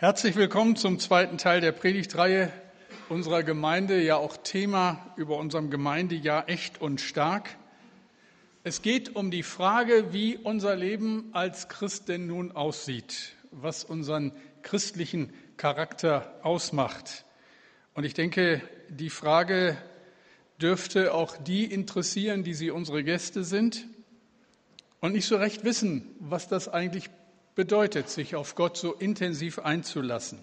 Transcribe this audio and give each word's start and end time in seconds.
Herzlich 0.00 0.36
willkommen 0.36 0.76
zum 0.76 1.00
zweiten 1.00 1.38
Teil 1.38 1.60
der 1.60 1.72
Predigtreihe 1.72 2.52
unserer 3.08 3.42
Gemeinde, 3.42 4.00
ja 4.00 4.14
auch 4.14 4.36
Thema 4.36 5.12
über 5.16 5.38
unserem 5.38 5.70
Gemeindejahr 5.70 6.48
echt 6.48 6.80
und 6.80 7.00
stark. 7.00 7.56
Es 8.62 8.80
geht 8.80 9.16
um 9.16 9.32
die 9.32 9.42
Frage, 9.42 10.12
wie 10.12 10.36
unser 10.36 10.76
Leben 10.76 11.30
als 11.32 11.68
Christ 11.68 12.08
denn 12.08 12.28
nun 12.28 12.52
aussieht, 12.52 13.34
was 13.50 13.82
unseren 13.82 14.30
christlichen 14.62 15.32
Charakter 15.56 16.32
ausmacht. 16.44 17.24
Und 17.94 18.04
ich 18.04 18.14
denke, 18.14 18.62
die 18.88 19.10
Frage 19.10 19.76
dürfte 20.62 21.12
auch 21.12 21.36
die 21.36 21.64
interessieren, 21.64 22.44
die 22.44 22.54
sie 22.54 22.70
unsere 22.70 23.02
Gäste 23.02 23.42
sind 23.42 23.88
und 25.00 25.10
nicht 25.10 25.26
so 25.26 25.34
recht 25.34 25.64
wissen, 25.64 26.14
was 26.20 26.46
das 26.46 26.68
eigentlich 26.68 27.10
bedeutet, 27.58 28.08
sich 28.08 28.36
auf 28.36 28.54
Gott 28.54 28.76
so 28.76 28.92
intensiv 28.94 29.58
einzulassen. 29.58 30.38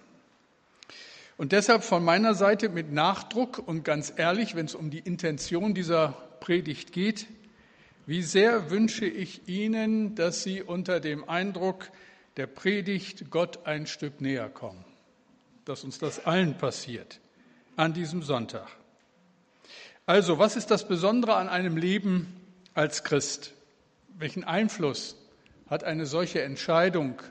Und 1.38 1.54
deshalb 1.54 1.86
von 1.86 2.04
meiner 2.04 2.36
Seite 2.36 2.68
mit 2.68 2.92
Nachdruck 2.92 3.58
und 3.66 3.86
ganz 3.86 4.12
ehrlich, 4.18 4.54
wenn 4.54 4.66
es 4.66 4.76
um 4.76 4.90
die 4.90 5.00
Intention 5.00 5.74
dieser 5.74 6.10
Predigt 6.42 6.92
geht, 6.92 7.28
wie 8.06 8.22
sehr 8.22 8.70
wünsche 8.70 9.06
ich 9.06 9.48
Ihnen, 9.48 10.16
dass 10.16 10.44
Sie 10.44 10.62
unter 10.62 11.00
dem 11.00 11.30
Eindruck 11.30 11.90
der 12.36 12.48
Predigt 12.48 13.32
Gott 13.32 13.66
ein 13.66 13.88
Stück 13.88 14.20
näher 14.20 14.50
kommen, 14.50 14.84
dass 15.64 15.86
uns 15.86 15.98
das 16.00 16.26
allen 16.26 16.58
passiert 16.58 17.22
an 17.78 17.94
diesem 17.94 18.24
Sonntag. 18.24 18.68
Also, 20.06 20.38
was 20.38 20.58
ist 20.58 20.70
das 20.70 20.86
Besondere 20.86 21.38
an 21.38 21.48
einem 21.48 21.78
Leben 21.78 22.28
als 22.74 23.06
Christ? 23.06 23.54
Welchen 24.18 24.44
Einfluss 24.44 25.16
hat 25.68 25.84
eine 25.84 26.06
solche 26.06 26.42
Entscheidung, 26.42 27.22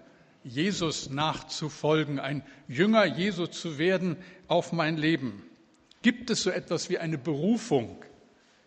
Jesus 0.43 1.09
nachzufolgen, 1.09 2.19
ein 2.19 2.43
Jünger 2.69 3.05
Jesu 3.05 3.47
zu 3.47 3.79
werden, 3.79 4.17
auf 4.49 4.73
mein 4.73 4.97
Leben? 4.97 5.43
Gibt 6.03 6.31
es 6.31 6.43
so 6.43 6.51
etwas 6.51 6.91
wie 6.91 6.99
eine 6.99 7.17
Berufung, 7.17 8.05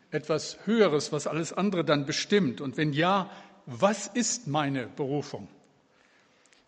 etwas 0.10 0.58
Höheres, 0.66 1.12
was 1.12 1.28
alles 1.28 1.54
andere 1.54 1.86
dann 1.86 2.06
bestimmt? 2.06 2.62
Und 2.62 2.78
wenn 2.78 2.94
ja, 2.94 3.30
was 3.66 4.08
ist 4.08 4.48
meine 4.48 4.88
Berufung? 4.88 5.48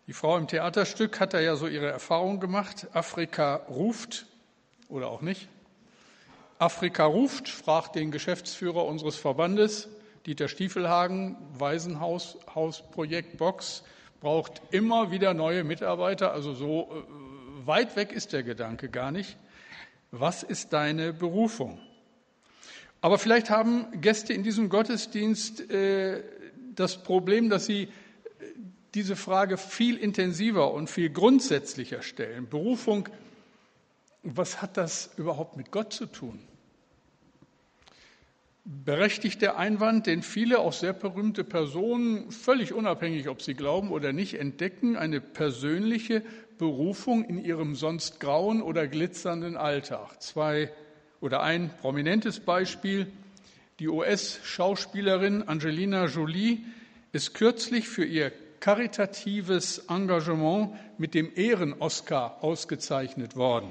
Die 0.06 0.12
Frau 0.12 0.36
im 0.36 0.46
Theaterstück 0.46 1.18
hat 1.18 1.34
da 1.34 1.40
ja 1.40 1.56
so 1.56 1.66
ihre 1.66 1.88
Erfahrung 1.88 2.40
gemacht. 2.40 2.88
Afrika 2.92 3.56
ruft 3.68 4.26
oder 4.88 5.08
auch 5.08 5.22
nicht. 5.22 5.48
Afrika 6.58 7.04
ruft, 7.06 7.48
fragt 7.48 7.94
den 7.94 8.10
Geschäftsführer 8.10 8.84
unseres 8.84 9.16
Verbandes, 9.16 9.88
Dieter 10.26 10.48
Stiefelhagen, 10.48 11.36
Waisenhaus, 11.58 12.38
Hausprojekt 12.54 13.38
Box, 13.38 13.82
braucht 14.20 14.60
immer 14.70 15.10
wieder 15.10 15.32
neue 15.34 15.64
Mitarbeiter. 15.64 16.32
Also 16.32 16.52
so 16.52 16.90
äh, 16.92 17.66
weit 17.66 17.96
weg 17.96 18.12
ist 18.12 18.32
der 18.32 18.42
Gedanke 18.42 18.88
gar 18.88 19.12
nicht. 19.12 19.38
Was 20.10 20.42
ist 20.42 20.72
deine 20.72 21.12
Berufung? 21.12 21.78
Aber 23.00 23.18
vielleicht 23.18 23.48
haben 23.48 24.00
Gäste 24.00 24.34
in 24.34 24.42
diesem 24.42 24.68
Gottesdienst 24.68 25.70
äh, 25.70 26.22
das 26.74 27.02
Problem, 27.02 27.48
dass 27.48 27.64
sie 27.64 27.84
äh, 27.84 27.88
diese 28.94 29.16
Frage 29.16 29.56
viel 29.56 29.96
intensiver 29.96 30.72
und 30.72 30.90
viel 30.90 31.08
grundsätzlicher 31.08 32.02
stellen. 32.02 32.48
Berufung, 32.48 33.08
was 34.22 34.60
hat 34.60 34.76
das 34.76 35.10
überhaupt 35.16 35.56
mit 35.56 35.70
Gott 35.70 35.94
zu 35.94 36.04
tun? 36.04 36.40
Berechtigt 38.64 39.42
der 39.42 39.58
Einwand, 39.58 40.06
den 40.06 40.22
viele, 40.22 40.58
auch 40.58 40.72
sehr 40.72 40.92
berühmte 40.92 41.44
Personen, 41.44 42.30
völlig 42.30 42.72
unabhängig, 42.72 43.28
ob 43.28 43.42
sie 43.42 43.54
glauben 43.54 43.90
oder 43.90 44.12
nicht, 44.12 44.34
entdecken, 44.34 44.96
eine 44.96 45.20
persönliche 45.20 46.22
Berufung 46.58 47.24
in 47.24 47.42
ihrem 47.42 47.74
sonst 47.74 48.20
grauen 48.20 48.60
oder 48.60 48.86
glitzernden 48.86 49.56
Alltag. 49.56 50.20
Zwei 50.22 50.70
oder 51.20 51.42
ein 51.42 51.70
prominentes 51.80 52.40
Beispiel. 52.40 53.10
Die 53.78 53.88
US-Schauspielerin 53.88 55.42
Angelina 55.42 56.04
Jolie 56.04 56.58
ist 57.12 57.32
kürzlich 57.32 57.88
für 57.88 58.04
ihr 58.04 58.30
karitatives 58.60 59.86
Engagement 59.88 60.74
mit 60.98 61.14
dem 61.14 61.30
Ehren-Oscar 61.34 62.44
ausgezeichnet 62.44 63.36
worden. 63.36 63.70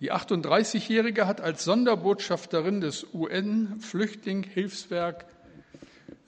Die 0.00 0.12
38-Jährige 0.12 1.26
hat 1.26 1.40
als 1.40 1.64
Sonderbotschafterin 1.64 2.80
des 2.80 3.04
UN-Flüchtlingshilfswerk 3.12 5.24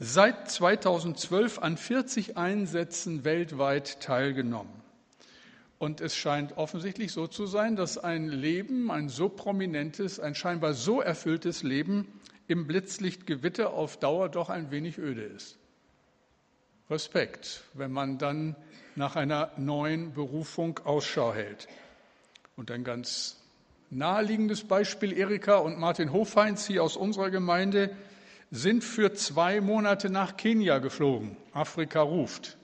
seit 0.01 0.51
2012 0.51 1.61
an 1.61 1.77
40 1.77 2.37
Einsätzen 2.37 3.25
weltweit 3.25 4.01
teilgenommen. 4.01 4.73
Und 5.79 6.01
es 6.01 6.17
scheint 6.17 6.57
offensichtlich 6.57 7.13
so 7.13 7.29
zu 7.29 7.47
sein, 7.47 7.77
dass 7.77 7.97
ein 7.97 8.27
Leben, 8.29 8.91
ein 8.91 9.09
so 9.09 9.29
prominentes, 9.29 10.19
ein 10.19 10.35
scheinbar 10.35 10.75
so 10.75 11.01
erfülltes 11.01 11.63
Leben 11.63 12.09
im 12.49 12.67
Blitzlichtgewitter 12.67 13.73
auf 13.73 13.99
Dauer 13.99 14.29
doch 14.29 14.51
ein 14.51 14.73
wenig 14.73 14.99
öde 14.99 15.23
ist. 15.23 15.59
Respekt, 16.91 17.63
wenn 17.75 17.93
man 17.93 18.19
dann 18.19 18.57
nach 18.97 19.15
einer 19.15 19.53
neuen 19.57 20.13
Berufung 20.13 20.81
Ausschau 20.81 21.33
hält. 21.33 21.69
Und 22.57 22.73
ein 22.73 22.85
ganz 22.85 23.40
Naheliegendes 23.93 24.63
Beispiel, 24.63 25.13
Erika 25.13 25.57
und 25.57 25.77
Martin 25.77 26.13
Hofheinz 26.13 26.65
hier 26.65 26.85
aus 26.85 26.97
unserer 26.97 27.31
Gemeinde 27.31 27.91
sind 28.53 28.85
für 28.85 29.15
zwei 29.15 29.61
Monate 29.61 30.11
nach 30.11 30.37
Kenia 30.37 30.79
geflogen. 30.79 31.37
Afrika 31.53 32.01
ruft. 32.01 32.57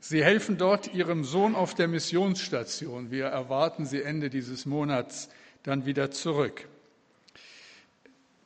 Sie 0.00 0.22
helfen 0.22 0.58
dort 0.58 0.92
ihrem 0.92 1.24
Sohn 1.24 1.54
auf 1.54 1.72
der 1.74 1.88
Missionsstation. 1.88 3.10
Wir 3.10 3.24
erwarten 3.24 3.86
sie 3.86 4.02
Ende 4.02 4.28
dieses 4.28 4.66
Monats 4.66 5.30
dann 5.62 5.86
wieder 5.86 6.10
zurück. 6.10 6.68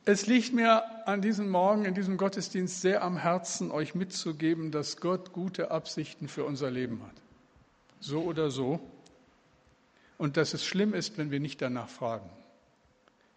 Es 0.05 0.25
liegt 0.25 0.53
mir 0.53 0.83
an 1.05 1.21
diesem 1.21 1.49
Morgen 1.49 1.83
in 1.83 1.95
diesem 1.95 2.15
Gottesdienst 2.15 2.79
sehr 2.79 3.03
am 3.03 3.17
Herzen, 3.17 3.71
euch 3.71 3.93
mitzugeben, 3.93 4.71
dass 4.71 5.01
Gott 5.01 5.33
gute 5.33 5.69
Absichten 5.69 6.29
für 6.29 6.45
unser 6.45 6.71
Leben 6.71 7.01
hat. 7.03 7.15
So 7.99 8.21
oder 8.21 8.51
so 8.51 8.79
und 10.19 10.37
dass 10.37 10.53
es 10.53 10.63
schlimm 10.63 10.93
ist, 10.93 11.17
wenn 11.17 11.31
wir 11.31 11.39
nicht 11.39 11.61
danach 11.61 11.89
fragen. 11.89 12.29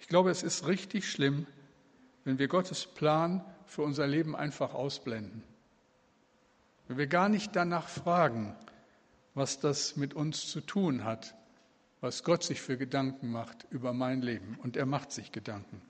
Ich 0.00 0.08
glaube, 0.08 0.30
es 0.30 0.42
ist 0.42 0.66
richtig 0.66 1.08
schlimm, 1.08 1.46
wenn 2.24 2.38
wir 2.38 2.48
Gottes 2.48 2.86
Plan 2.86 3.42
für 3.66 3.82
unser 3.82 4.06
Leben 4.06 4.36
einfach 4.36 4.74
ausblenden. 4.74 5.44
Wenn 6.88 6.98
wir 6.98 7.06
gar 7.06 7.28
nicht 7.28 7.54
danach 7.56 7.88
fragen, 7.88 8.54
was 9.34 9.60
das 9.60 9.96
mit 9.96 10.12
uns 10.12 10.50
zu 10.50 10.60
tun 10.60 11.04
hat, 11.04 11.34
was 12.00 12.24
Gott 12.24 12.42
sich 12.42 12.60
für 12.60 12.76
Gedanken 12.76 13.30
macht 13.30 13.64
über 13.70 13.92
mein 13.92 14.20
Leben. 14.20 14.58
Und 14.60 14.76
er 14.76 14.84
macht 14.84 15.12
sich 15.12 15.30
Gedanken. 15.30 15.80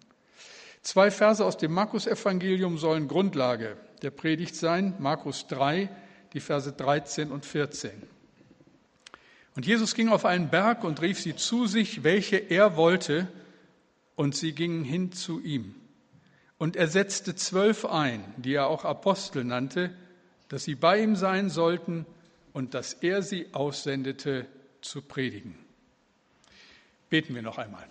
Zwei 0.82 1.10
Verse 1.10 1.42
aus 1.42 1.56
dem 1.56 1.72
Markus-Evangelium 1.72 2.76
sollen 2.76 3.08
Grundlage 3.08 3.78
der 4.02 4.10
Predigt 4.10 4.54
sein. 4.54 4.94
Markus 4.98 5.46
3, 5.46 5.88
die 6.34 6.40
Verse 6.40 6.70
13 6.70 7.32
und 7.32 7.46
14. 7.46 7.90
Und 9.54 9.66
Jesus 9.66 9.94
ging 9.94 10.08
auf 10.08 10.24
einen 10.24 10.48
Berg 10.48 10.82
und 10.84 11.02
rief 11.02 11.20
sie 11.20 11.36
zu 11.36 11.66
sich, 11.66 12.04
welche 12.04 12.36
er 12.36 12.76
wollte, 12.76 13.28
und 14.14 14.36
sie 14.36 14.52
gingen 14.52 14.84
hin 14.84 15.12
zu 15.12 15.40
ihm. 15.40 15.74
Und 16.58 16.76
er 16.76 16.86
setzte 16.86 17.34
zwölf 17.34 17.84
ein, 17.84 18.22
die 18.36 18.54
er 18.54 18.68
auch 18.68 18.84
Apostel 18.84 19.44
nannte, 19.44 19.94
dass 20.48 20.64
sie 20.64 20.74
bei 20.74 21.02
ihm 21.02 21.16
sein 21.16 21.50
sollten 21.50 22.06
und 22.52 22.74
dass 22.74 22.92
er 22.92 23.22
sie 23.22 23.46
aussendete 23.52 24.46
zu 24.80 25.02
predigen. 25.02 25.58
Beten 27.10 27.34
wir 27.34 27.42
noch 27.42 27.58
einmal. 27.58 27.86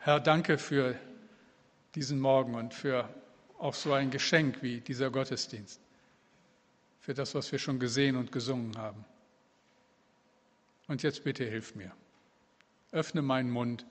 Herr, 0.00 0.20
danke 0.20 0.56
für 0.56 0.98
diesen 1.94 2.20
Morgen 2.20 2.54
und 2.54 2.72
für 2.72 3.08
auch 3.58 3.74
so 3.74 3.92
ein 3.92 4.10
Geschenk 4.10 4.62
wie 4.62 4.80
dieser 4.80 5.10
Gottesdienst, 5.10 5.80
für 7.00 7.14
das, 7.14 7.34
was 7.34 7.50
wir 7.50 7.58
schon 7.58 7.78
gesehen 7.80 8.16
und 8.16 8.32
gesungen 8.32 8.76
haben. 8.78 9.04
Und 10.88 11.02
jetzt 11.02 11.24
bitte 11.24 11.44
hilf 11.44 11.74
mir. 11.74 11.92
Öffne 12.92 13.22
meinen 13.22 13.50
Mund, 13.50 13.86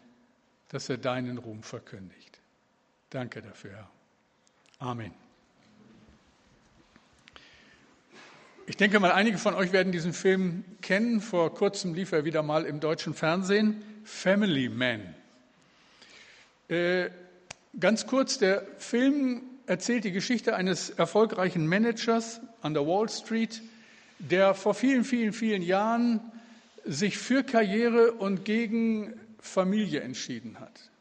dass 0.69 0.89
er 0.89 0.97
deinen 0.97 1.37
Ruhm 1.37 1.63
verkündigt. 1.63 2.39
Danke 3.09 3.41
dafür, 3.41 3.71
Herr. 3.71 3.91
Amen. 4.79 5.13
Ich 8.67 8.77
denke 8.77 8.99
mal, 8.99 9.11
einige 9.11 9.37
von 9.37 9.53
euch 9.53 9.71
werden 9.71 9.91
diesen 9.91 10.13
Film 10.13 10.65
kennen. 10.81 11.21
Vor 11.21 11.53
kurzem 11.53 11.93
lief 11.93 12.11
er 12.11 12.25
wieder 12.25 12.41
mal 12.41 12.65
im 12.65 12.79
deutschen 12.79 13.13
Fernsehen. 13.13 13.83
Family 14.03 14.69
Man. 14.69 15.13
Äh, 16.67 17.09
ganz 17.79 18.07
kurz, 18.07 18.39
der 18.39 18.65
Film 18.79 19.43
erzählt 19.67 20.03
die 20.03 20.11
Geschichte 20.11 20.55
eines 20.55 20.89
erfolgreichen 20.89 21.67
Managers 21.67 22.41
an 22.61 22.73
der 22.73 22.87
Wall 22.87 23.07
Street, 23.07 23.61
der 24.17 24.55
vor 24.55 24.73
vielen, 24.73 25.03
vielen, 25.03 25.33
vielen 25.33 25.61
Jahren 25.61 26.19
sich 26.85 27.17
für 27.17 27.43
Karriere 27.43 28.13
und 28.13 28.45
gegen 28.45 29.13
Familie 29.39 30.01
entschieden 30.01 30.59
hat. 30.59 30.91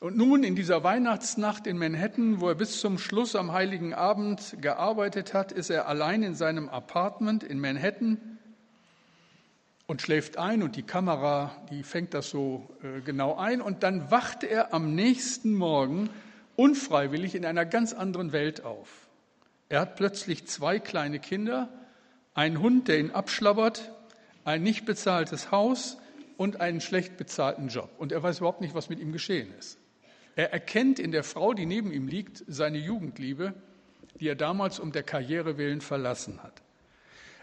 Und 0.00 0.16
nun 0.16 0.42
in 0.42 0.56
dieser 0.56 0.82
Weihnachtsnacht 0.82 1.66
in 1.68 1.78
Manhattan, 1.78 2.40
wo 2.40 2.48
er 2.48 2.56
bis 2.56 2.80
zum 2.80 2.98
Schluss 2.98 3.36
am 3.36 3.52
heiligen 3.52 3.94
Abend 3.94 4.56
gearbeitet 4.60 5.32
hat, 5.32 5.52
ist 5.52 5.70
er 5.70 5.86
allein 5.86 6.24
in 6.24 6.34
seinem 6.34 6.68
Apartment 6.68 7.44
in 7.44 7.60
Manhattan 7.60 8.18
und 9.86 10.02
schläft 10.02 10.38
ein 10.38 10.62
und 10.64 10.74
die 10.74 10.82
Kamera, 10.82 11.54
die 11.70 11.84
fängt 11.84 12.14
das 12.14 12.30
so 12.30 12.68
äh, 12.82 13.00
genau 13.02 13.36
ein 13.36 13.60
und 13.60 13.84
dann 13.84 14.10
wacht 14.10 14.42
er 14.42 14.74
am 14.74 14.94
nächsten 14.94 15.54
Morgen 15.54 16.10
unfreiwillig 16.56 17.34
in 17.34 17.44
einer 17.44 17.64
ganz 17.64 17.92
anderen 17.92 18.32
Welt 18.32 18.64
auf. 18.64 18.88
Er 19.68 19.80
hat 19.80 19.96
plötzlich 19.96 20.46
zwei 20.46 20.78
kleine 20.80 21.20
Kinder, 21.20 21.68
einen 22.34 22.60
Hund, 22.60 22.88
der 22.88 22.98
ihn 22.98 23.10
abschlabbert, 23.10 23.92
ein 24.44 24.62
nicht 24.62 24.84
bezahltes 24.84 25.50
Haus 25.50 25.98
und 26.36 26.60
einen 26.60 26.80
schlecht 26.80 27.16
bezahlten 27.16 27.68
Job. 27.68 27.90
Und 27.98 28.12
er 28.12 28.22
weiß 28.22 28.38
überhaupt 28.38 28.60
nicht, 28.60 28.74
was 28.74 28.88
mit 28.88 29.00
ihm 29.00 29.12
geschehen 29.12 29.52
ist. 29.58 29.78
Er 30.34 30.52
erkennt 30.52 30.98
in 30.98 31.12
der 31.12 31.24
Frau, 31.24 31.52
die 31.52 31.66
neben 31.66 31.92
ihm 31.92 32.08
liegt, 32.08 32.42
seine 32.48 32.78
Jugendliebe, 32.78 33.54
die 34.18 34.28
er 34.28 34.34
damals 34.34 34.78
um 34.78 34.92
der 34.92 35.02
Karriere 35.02 35.58
willen 35.58 35.80
verlassen 35.80 36.42
hat. 36.42 36.62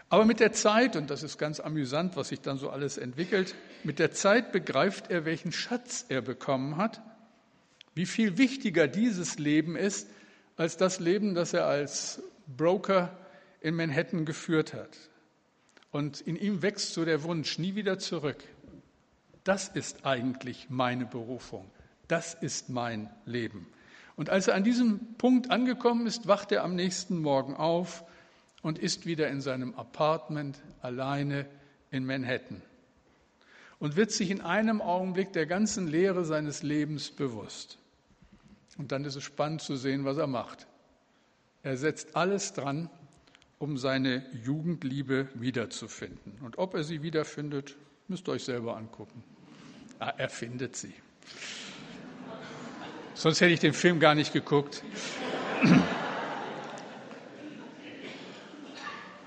Aber 0.08 0.24
mit 0.24 0.40
der 0.40 0.52
Zeit, 0.52 0.96
und 0.96 1.08
das 1.08 1.22
ist 1.22 1.38
ganz 1.38 1.60
amüsant, 1.60 2.16
was 2.16 2.28
sich 2.28 2.40
dann 2.40 2.58
so 2.58 2.68
alles 2.70 2.98
entwickelt, 2.98 3.54
mit 3.84 4.00
der 4.00 4.10
Zeit 4.10 4.50
begreift 4.50 5.08
er, 5.08 5.24
welchen 5.24 5.52
Schatz 5.52 6.04
er 6.08 6.20
bekommen 6.20 6.76
hat, 6.76 7.00
wie 7.94 8.06
viel 8.06 8.36
wichtiger 8.36 8.88
dieses 8.88 9.38
Leben 9.38 9.76
ist 9.76 10.08
als 10.56 10.76
das 10.76 10.98
Leben, 10.98 11.34
das 11.34 11.52
er 11.52 11.66
als 11.66 12.22
Broker 12.46 13.16
in 13.60 13.76
Manhattan 13.76 14.24
geführt 14.24 14.74
hat. 14.74 15.09
Und 15.90 16.20
in 16.20 16.36
ihm 16.36 16.62
wächst 16.62 16.94
so 16.94 17.04
der 17.04 17.22
Wunsch, 17.24 17.58
nie 17.58 17.74
wieder 17.74 17.98
zurück. 17.98 18.42
Das 19.44 19.68
ist 19.68 20.04
eigentlich 20.04 20.68
meine 20.70 21.06
Berufung. 21.06 21.70
Das 22.08 22.34
ist 22.34 22.68
mein 22.68 23.10
Leben. 23.24 23.66
Und 24.16 24.30
als 24.30 24.48
er 24.48 24.54
an 24.54 24.64
diesem 24.64 25.14
Punkt 25.14 25.50
angekommen 25.50 26.06
ist, 26.06 26.28
wacht 26.28 26.52
er 26.52 26.62
am 26.62 26.74
nächsten 26.74 27.18
Morgen 27.18 27.56
auf 27.56 28.04
und 28.62 28.78
ist 28.78 29.06
wieder 29.06 29.28
in 29.28 29.40
seinem 29.40 29.74
Apartment 29.74 30.62
alleine 30.82 31.46
in 31.90 32.04
Manhattan 32.04 32.62
und 33.80 33.96
wird 33.96 34.12
sich 34.12 34.30
in 34.30 34.42
einem 34.42 34.80
Augenblick 34.80 35.32
der 35.32 35.46
ganzen 35.46 35.88
Lehre 35.88 36.24
seines 36.24 36.62
Lebens 36.62 37.10
bewusst. 37.10 37.78
Und 38.76 38.92
dann 38.92 39.04
ist 39.04 39.16
es 39.16 39.24
spannend 39.24 39.62
zu 39.62 39.74
sehen, 39.74 40.04
was 40.04 40.18
er 40.18 40.26
macht. 40.26 40.66
Er 41.62 41.76
setzt 41.76 42.14
alles 42.14 42.52
dran, 42.52 42.88
um 43.60 43.76
seine 43.76 44.24
Jugendliebe 44.42 45.28
wiederzufinden. 45.34 46.38
Und 46.42 46.56
ob 46.56 46.74
er 46.74 46.82
sie 46.82 47.02
wiederfindet, 47.02 47.76
müsst 48.08 48.26
ihr 48.26 48.32
euch 48.32 48.44
selber 48.44 48.76
angucken. 48.76 49.22
Ah, 49.98 50.14
er 50.16 50.30
findet 50.30 50.76
sie. 50.76 50.94
Sonst 53.14 53.42
hätte 53.42 53.52
ich 53.52 53.60
den 53.60 53.74
Film 53.74 54.00
gar 54.00 54.14
nicht 54.14 54.32
geguckt. 54.32 54.82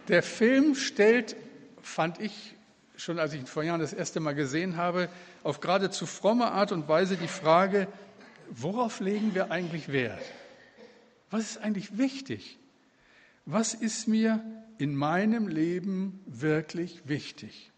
Der 0.07 0.23
Film 0.23 0.73
stellt, 0.73 1.35
fand 1.83 2.19
ich 2.19 2.55
schon, 2.95 3.19
als 3.19 3.33
ich 3.33 3.41
ihn 3.41 3.45
vor 3.45 3.61
Jahren 3.61 3.81
das 3.81 3.93
erste 3.93 4.19
Mal 4.19 4.33
gesehen 4.33 4.77
habe, 4.77 5.09
auf 5.43 5.59
geradezu 5.59 6.07
fromme 6.07 6.51
Art 6.51 6.71
und 6.71 6.87
Weise 6.87 7.17
die 7.17 7.27
Frage, 7.27 7.87
worauf 8.49 8.99
legen 8.99 9.35
wir 9.35 9.51
eigentlich 9.51 9.89
Wert? 9.91 10.23
Was 11.29 11.51
ist 11.51 11.57
eigentlich 11.59 11.99
wichtig? 11.99 12.57
Was 13.45 13.73
ist 13.73 14.07
mir 14.07 14.41
in 14.77 14.95
meinem 14.95 15.49
Leben 15.49 16.21
wirklich 16.25 17.01
wichtig? 17.07 17.71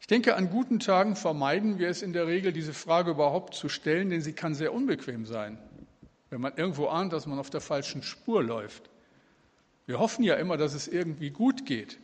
Ich 0.00 0.06
denke, 0.06 0.36
an 0.36 0.50
guten 0.50 0.80
Tagen 0.80 1.16
vermeiden 1.16 1.78
wir 1.78 1.88
es 1.88 2.02
in 2.02 2.12
der 2.12 2.26
Regel, 2.26 2.52
diese 2.52 2.74
Frage 2.74 3.10
überhaupt 3.10 3.54
zu 3.54 3.68
stellen, 3.68 4.10
denn 4.10 4.22
sie 4.22 4.32
kann 4.32 4.54
sehr 4.54 4.72
unbequem 4.72 5.26
sein, 5.26 5.58
wenn 6.30 6.40
man 6.40 6.56
irgendwo 6.56 6.88
ahnt, 6.88 7.12
dass 7.12 7.26
man 7.26 7.38
auf 7.38 7.50
der 7.50 7.60
falschen 7.60 8.02
Spur 8.02 8.42
läuft. 8.42 8.90
Wir 9.86 9.98
hoffen 9.98 10.22
ja 10.22 10.34
immer, 10.34 10.56
dass 10.56 10.72
es 10.74 10.88
irgendwie 10.88 11.30
gut 11.30 11.66
geht. 11.66 11.98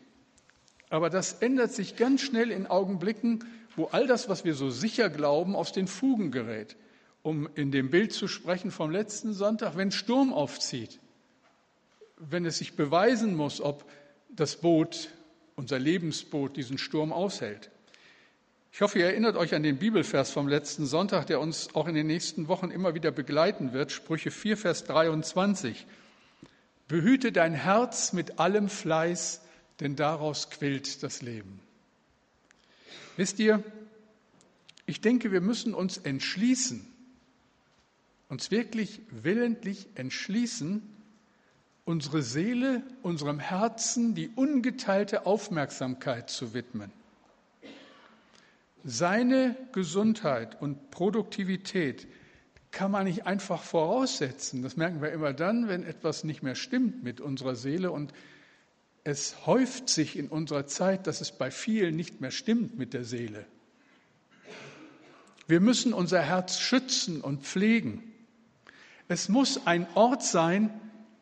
Aber 0.90 1.08
das 1.08 1.34
ändert 1.34 1.72
sich 1.72 1.96
ganz 1.96 2.20
schnell 2.20 2.50
in 2.50 2.66
Augenblicken, 2.66 3.44
wo 3.76 3.86
all 3.86 4.06
das, 4.06 4.28
was 4.28 4.44
wir 4.44 4.54
so 4.54 4.70
sicher 4.70 5.08
glauben, 5.08 5.56
aus 5.56 5.72
den 5.72 5.86
Fugen 5.86 6.30
gerät. 6.30 6.76
Um 7.22 7.48
in 7.54 7.70
dem 7.70 7.90
Bild 7.90 8.12
zu 8.12 8.28
sprechen 8.28 8.70
vom 8.70 8.90
letzten 8.90 9.32
Sonntag, 9.32 9.76
wenn 9.76 9.92
Sturm 9.92 10.32
aufzieht, 10.32 11.00
wenn 12.20 12.44
es 12.44 12.58
sich 12.58 12.74
beweisen 12.74 13.34
muss, 13.34 13.60
ob 13.60 13.90
das 14.28 14.56
Boot, 14.56 15.10
unser 15.56 15.78
Lebensboot, 15.78 16.56
diesen 16.56 16.78
Sturm 16.78 17.12
aushält. 17.12 17.70
Ich 18.72 18.82
hoffe, 18.82 18.98
ihr 19.00 19.06
erinnert 19.06 19.36
euch 19.36 19.54
an 19.54 19.62
den 19.62 19.78
Bibelvers 19.78 20.30
vom 20.30 20.46
letzten 20.46 20.86
Sonntag, 20.86 21.26
der 21.26 21.40
uns 21.40 21.74
auch 21.74 21.88
in 21.88 21.94
den 21.94 22.06
nächsten 22.06 22.46
Wochen 22.46 22.70
immer 22.70 22.94
wieder 22.94 23.10
begleiten 23.10 23.72
wird. 23.72 23.90
Sprüche 23.90 24.30
4, 24.30 24.56
Vers 24.56 24.84
23. 24.84 25.86
Behüte 26.86 27.32
dein 27.32 27.54
Herz 27.54 28.12
mit 28.12 28.38
allem 28.38 28.68
Fleiß, 28.68 29.40
denn 29.80 29.96
daraus 29.96 30.50
quillt 30.50 31.02
das 31.02 31.22
Leben. 31.22 31.60
Wisst 33.16 33.38
ihr, 33.38 33.62
ich 34.86 35.00
denke, 35.00 35.32
wir 35.32 35.40
müssen 35.40 35.74
uns 35.74 35.98
entschließen, 35.98 36.86
uns 38.28 38.50
wirklich 38.50 39.00
willentlich 39.10 39.88
entschließen, 39.94 40.82
unsere 41.84 42.22
Seele, 42.22 42.82
unserem 43.02 43.38
Herzen 43.38 44.14
die 44.14 44.28
ungeteilte 44.28 45.26
Aufmerksamkeit 45.26 46.30
zu 46.30 46.54
widmen. 46.54 46.92
Seine 48.84 49.56
Gesundheit 49.72 50.60
und 50.60 50.90
Produktivität 50.90 52.08
kann 52.70 52.90
man 52.90 53.04
nicht 53.04 53.26
einfach 53.26 53.62
voraussetzen. 53.62 54.62
Das 54.62 54.76
merken 54.76 55.02
wir 55.02 55.12
immer 55.12 55.32
dann, 55.32 55.68
wenn 55.68 55.82
etwas 55.82 56.24
nicht 56.24 56.42
mehr 56.42 56.54
stimmt 56.54 57.02
mit 57.02 57.20
unserer 57.20 57.56
Seele 57.56 57.90
und 57.90 58.12
es 59.02 59.46
häuft 59.46 59.88
sich 59.88 60.16
in 60.16 60.28
unserer 60.28 60.66
Zeit, 60.66 61.06
dass 61.06 61.20
es 61.20 61.32
bei 61.32 61.50
vielen 61.50 61.96
nicht 61.96 62.20
mehr 62.20 62.30
stimmt 62.30 62.78
mit 62.78 62.94
der 62.94 63.04
Seele. 63.04 63.46
Wir 65.46 65.60
müssen 65.60 65.92
unser 65.92 66.20
Herz 66.22 66.60
schützen 66.60 67.20
und 67.20 67.42
pflegen. 67.42 68.04
Es 69.08 69.28
muss 69.28 69.66
ein 69.66 69.86
Ort 69.94 70.22
sein, 70.22 70.70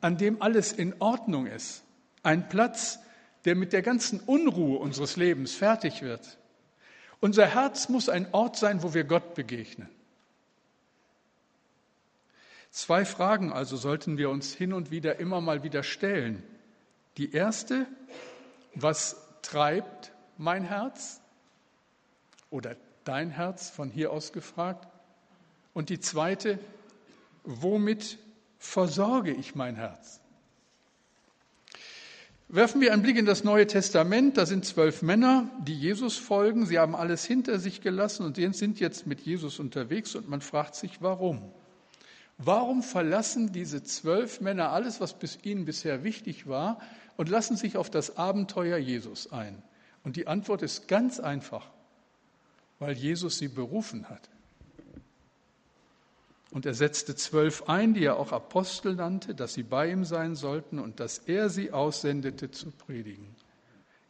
an 0.01 0.17
dem 0.17 0.41
alles 0.43 0.73
in 0.73 0.95
Ordnung 1.01 1.47
ist. 1.47 1.83
Ein 2.23 2.49
Platz, 2.49 2.99
der 3.45 3.55
mit 3.55 3.73
der 3.73 3.83
ganzen 3.83 4.21
Unruhe 4.21 4.79
unseres 4.79 5.17
Lebens 5.17 5.55
fertig 5.55 6.03
wird. 6.03 6.39
Unser 7.21 7.47
Herz 7.47 7.89
muss 7.89 8.09
ein 8.09 8.33
Ort 8.33 8.57
sein, 8.57 8.83
wo 8.83 8.95
wir 8.95 9.05
Gott 9.05 9.35
begegnen. 9.35 9.89
Zwei 12.71 13.05
Fragen 13.05 13.53
also 13.53 13.77
sollten 13.77 14.19
wir 14.19 14.31
uns 14.31 14.55
hin 14.55 14.73
und 14.73 14.91
wieder 14.91 15.19
immer 15.19 15.41
mal 15.41 15.63
wieder 15.63 15.83
stellen. 15.83 16.43
Die 17.17 17.33
erste, 17.33 17.87
was 18.75 19.17
treibt 19.43 20.13
mein 20.37 20.65
Herz? 20.65 21.21
Oder 22.51 22.77
dein 23.05 23.31
Herz 23.31 23.71
von 23.71 23.91
hier 23.91 24.13
aus 24.13 24.33
gefragt? 24.33 24.87
Und 25.73 25.89
die 25.89 25.99
zweite, 25.99 26.59
womit 27.45 28.19
versorge 28.59 29.33
ich 29.33 29.55
mein 29.55 29.77
Herz? 29.77 30.21
Werfen 32.51 32.81
wir 32.81 32.95
einen 32.95 33.03
Blick 33.03 33.19
in 33.19 33.27
das 33.27 33.45
Neue 33.45 33.67
Testament. 33.67 34.39
Da 34.39 34.47
sind 34.47 34.65
zwölf 34.65 35.03
Männer, 35.03 35.51
die 35.67 35.75
Jesus 35.75 36.17
folgen. 36.17 36.65
Sie 36.65 36.79
haben 36.79 36.97
alles 36.97 37.25
hinter 37.25 37.59
sich 37.59 37.83
gelassen 37.83 38.25
und 38.25 38.37
sind 38.55 38.81
jetzt 38.81 39.07
mit 39.07 39.21
Jesus 39.21 39.59
unterwegs 39.59 40.15
und 40.15 40.31
man 40.31 40.41
fragt 40.41 40.75
sich, 40.75 41.03
warum? 41.03 41.43
Warum 42.39 42.83
verlassen 42.83 43.53
diese 43.53 43.83
zwölf 43.83 44.41
Männer 44.41 44.71
alles, 44.71 44.99
was 44.99 45.19
bis 45.19 45.39
ihnen 45.43 45.67
bisher 45.67 46.05
wichtig 46.05 46.47
war, 46.47 46.81
und 47.19 47.29
lassen 47.29 47.57
sich 47.57 47.77
auf 47.77 47.91
das 47.91 48.17
Abenteuer 48.17 48.79
Jesus 48.79 49.31
ein? 49.31 49.63
Und 50.03 50.17
die 50.17 50.27
Antwort 50.27 50.63
ist 50.63 50.89
ganz 50.89 51.21
einfach, 51.21 51.69
weil 52.79 52.95
Jesus 52.95 53.37
sie 53.37 53.49
berufen 53.49 54.09
hat. 54.09 54.31
Und 56.51 56.65
er 56.65 56.75
setzte 56.75 57.15
zwölf 57.15 57.65
ein, 57.69 57.93
die 57.93 58.05
er 58.05 58.17
auch 58.17 58.33
Apostel 58.33 58.95
nannte, 58.95 59.35
dass 59.35 59.55
sie 59.55 59.63
bei 59.63 59.91
ihm 59.91 60.05
sein 60.05 60.35
sollten 60.35 60.79
und 60.79 60.99
dass 60.99 61.19
er 61.19 61.51
sie 61.51 61.73
aussendete 61.73 62.51
zu 62.51 62.71
predigen. 62.71 63.35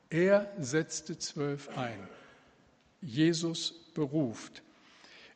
Er 0.09 0.51
setzte 0.59 1.19
zwölf 1.19 1.77
ein. 1.77 1.99
Jesus 3.01 3.75
beruft. 3.95 4.63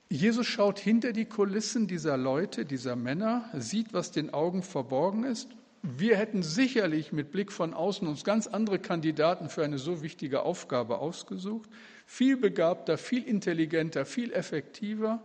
Jesus 0.09 0.47
schaut 0.47 0.79
hinter 0.79 1.13
die 1.13 1.25
Kulissen 1.25 1.87
dieser 1.87 2.17
Leute, 2.17 2.65
dieser 2.65 2.97
Männer, 2.97 3.51
sieht, 3.55 3.93
was 3.93 4.13
den 4.13 4.33
Augen 4.33 4.63
verborgen 4.63 5.25
ist. 5.25 5.49
Wir 5.83 6.17
hätten 6.17 6.43
sicherlich 6.43 7.13
mit 7.13 7.33
Blick 7.33 7.51
von 7.51 7.75
außen 7.75 8.07
uns 8.07 8.23
ganz 8.23 8.47
andere 8.47 8.79
Kandidaten 8.79 9.49
für 9.49 9.65
eine 9.65 9.79
so 9.79 10.03
wichtige 10.03 10.43
Aufgabe 10.43 10.99
ausgesucht. 10.99 11.69
Viel 12.07 12.37
begabter, 12.37 12.99
viel 12.99 13.25
intelligenter, 13.25 14.05
viel 14.05 14.33
effektiver 14.33 15.21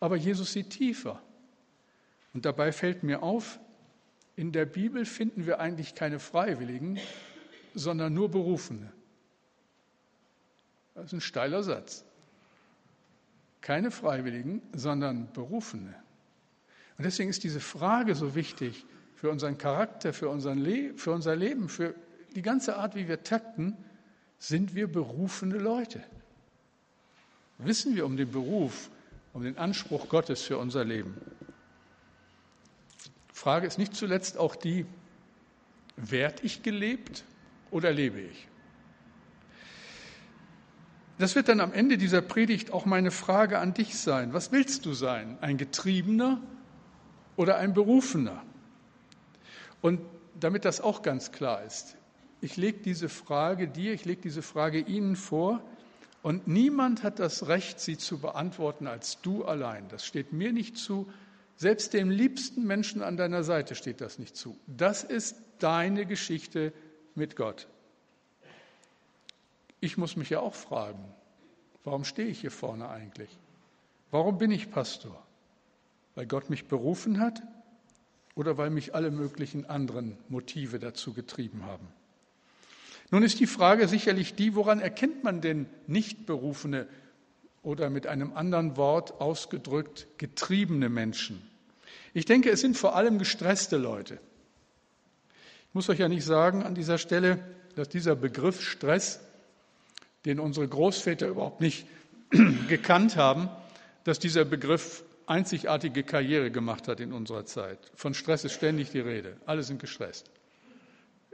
aber 0.00 0.16
Jesus 0.16 0.52
sieht 0.52 0.70
tiefer. 0.70 1.20
Und 2.34 2.44
dabei 2.44 2.72
fällt 2.72 3.02
mir 3.02 3.22
auf, 3.22 3.58
in 4.36 4.52
der 4.52 4.66
Bibel 4.66 5.04
finden 5.04 5.46
wir 5.46 5.58
eigentlich 5.58 5.94
keine 5.94 6.20
Freiwilligen, 6.20 6.98
sondern 7.74 8.14
nur 8.14 8.30
Berufene. 8.30 8.92
Das 10.94 11.06
ist 11.06 11.12
ein 11.12 11.20
steiler 11.20 11.62
Satz. 11.62 12.04
Keine 13.60 13.90
Freiwilligen, 13.90 14.62
sondern 14.72 15.32
Berufene. 15.32 15.94
Und 16.96 17.04
deswegen 17.04 17.30
ist 17.30 17.44
diese 17.44 17.60
Frage 17.60 18.14
so 18.14 18.34
wichtig 18.34 18.84
für 19.14 19.30
unseren 19.30 19.58
Charakter, 19.58 20.12
für, 20.12 20.28
unseren 20.28 20.58
Le 20.58 20.94
für 20.94 21.12
unser 21.12 21.34
Leben, 21.34 21.68
für 21.68 21.94
die 22.34 22.42
ganze 22.42 22.76
Art, 22.76 22.94
wie 22.94 23.08
wir 23.08 23.22
takten. 23.22 23.76
Sind 24.38 24.74
wir 24.76 24.86
berufene 24.86 25.58
Leute? 25.58 26.04
Wissen 27.58 27.96
wir 27.96 28.06
um 28.06 28.16
den 28.16 28.30
Beruf, 28.30 28.90
um 29.32 29.42
den 29.42 29.58
Anspruch 29.58 30.08
Gottes 30.08 30.42
für 30.42 30.58
unser 30.58 30.84
Leben? 30.84 31.16
Frage 33.32 33.66
ist 33.66 33.78
nicht 33.78 33.94
zuletzt 33.94 34.36
auch 34.36 34.56
die, 34.56 34.86
werd 35.96 36.42
ich 36.44 36.62
gelebt 36.62 37.24
oder 37.70 37.92
lebe 37.92 38.20
ich? 38.20 38.48
Das 41.18 41.34
wird 41.34 41.48
dann 41.48 41.60
am 41.60 41.72
Ende 41.72 41.98
dieser 41.98 42.22
Predigt 42.22 42.72
auch 42.72 42.84
meine 42.84 43.10
Frage 43.10 43.58
an 43.58 43.74
dich 43.74 43.98
sein. 43.98 44.32
Was 44.32 44.52
willst 44.52 44.86
du 44.86 44.92
sein? 44.92 45.36
Ein 45.40 45.56
Getriebener 45.56 46.40
oder 47.36 47.58
ein 47.58 47.74
Berufener? 47.74 48.42
Und 49.80 50.00
damit 50.38 50.64
das 50.64 50.80
auch 50.80 51.02
ganz 51.02 51.32
klar 51.32 51.64
ist, 51.64 51.96
ich 52.40 52.56
lege 52.56 52.78
diese 52.78 53.08
Frage 53.08 53.66
dir, 53.66 53.92
ich 53.92 54.04
lege 54.04 54.20
diese 54.20 54.42
Frage 54.42 54.78
Ihnen 54.78 55.16
vor 55.16 55.60
und 56.22 56.48
niemand 56.48 57.02
hat 57.02 57.18
das 57.18 57.48
Recht, 57.48 57.80
sie 57.80 57.96
zu 57.96 58.18
beantworten 58.18 58.86
als 58.86 59.20
du 59.20 59.44
allein. 59.44 59.88
Das 59.88 60.04
steht 60.04 60.32
mir 60.32 60.52
nicht 60.52 60.76
zu, 60.76 61.08
selbst 61.56 61.92
dem 61.92 62.10
liebsten 62.10 62.64
Menschen 62.66 63.02
an 63.02 63.16
deiner 63.16 63.42
Seite 63.42 63.74
steht 63.74 64.00
das 64.00 64.18
nicht 64.18 64.36
zu. 64.36 64.56
Das 64.66 65.04
ist 65.04 65.36
deine 65.58 66.06
Geschichte 66.06 66.72
mit 67.14 67.34
Gott. 67.34 67.66
Ich 69.80 69.96
muss 69.96 70.16
mich 70.16 70.30
ja 70.30 70.40
auch 70.40 70.54
fragen, 70.54 71.04
warum 71.84 72.04
stehe 72.04 72.28
ich 72.28 72.40
hier 72.40 72.50
vorne 72.50 72.88
eigentlich? 72.88 73.30
Warum 74.10 74.38
bin 74.38 74.50
ich 74.50 74.70
Pastor? 74.70 75.20
Weil 76.14 76.26
Gott 76.26 76.50
mich 76.50 76.66
berufen 76.66 77.20
hat 77.20 77.42
oder 78.34 78.56
weil 78.56 78.70
mich 78.70 78.94
alle 78.94 79.10
möglichen 79.10 79.66
anderen 79.66 80.16
Motive 80.28 80.78
dazu 80.78 81.12
getrieben 81.12 81.64
haben? 81.64 81.88
Nun 83.10 83.22
ist 83.22 83.40
die 83.40 83.46
Frage 83.46 83.88
sicherlich 83.88 84.34
die, 84.34 84.54
woran 84.54 84.80
erkennt 84.80 85.24
man 85.24 85.40
denn 85.40 85.66
nicht 85.86 86.26
berufene 86.26 86.86
oder 87.62 87.90
mit 87.90 88.06
einem 88.06 88.34
anderen 88.34 88.76
Wort 88.76 89.20
ausgedrückt 89.20 90.06
getriebene 90.18 90.88
Menschen? 90.88 91.42
Ich 92.12 92.26
denke, 92.26 92.50
es 92.50 92.60
sind 92.60 92.76
vor 92.76 92.96
allem 92.96 93.18
gestresste 93.18 93.76
Leute. 93.76 94.18
Ich 95.68 95.74
muss 95.74 95.88
euch 95.88 95.98
ja 95.98 96.08
nicht 96.08 96.24
sagen 96.24 96.62
an 96.62 96.74
dieser 96.74 96.98
Stelle, 96.98 97.38
dass 97.76 97.88
dieser 97.88 98.16
Begriff 98.16 98.60
Stress 98.62 99.20
den 100.24 100.40
unsere 100.40 100.66
Großväter 100.66 101.28
überhaupt 101.28 101.60
nicht 101.60 101.86
gekannt 102.68 103.16
haben, 103.16 103.48
dass 104.04 104.18
dieser 104.18 104.44
Begriff 104.44 105.04
einzigartige 105.26 106.02
Karriere 106.02 106.50
gemacht 106.50 106.88
hat 106.88 107.00
in 107.00 107.12
unserer 107.12 107.44
Zeit. 107.44 107.78
Von 107.94 108.14
Stress 108.14 108.44
ist 108.44 108.52
ständig 108.52 108.90
die 108.90 109.00
Rede. 109.00 109.36
Alle 109.46 109.62
sind 109.62 109.80
gestresst. 109.80 110.30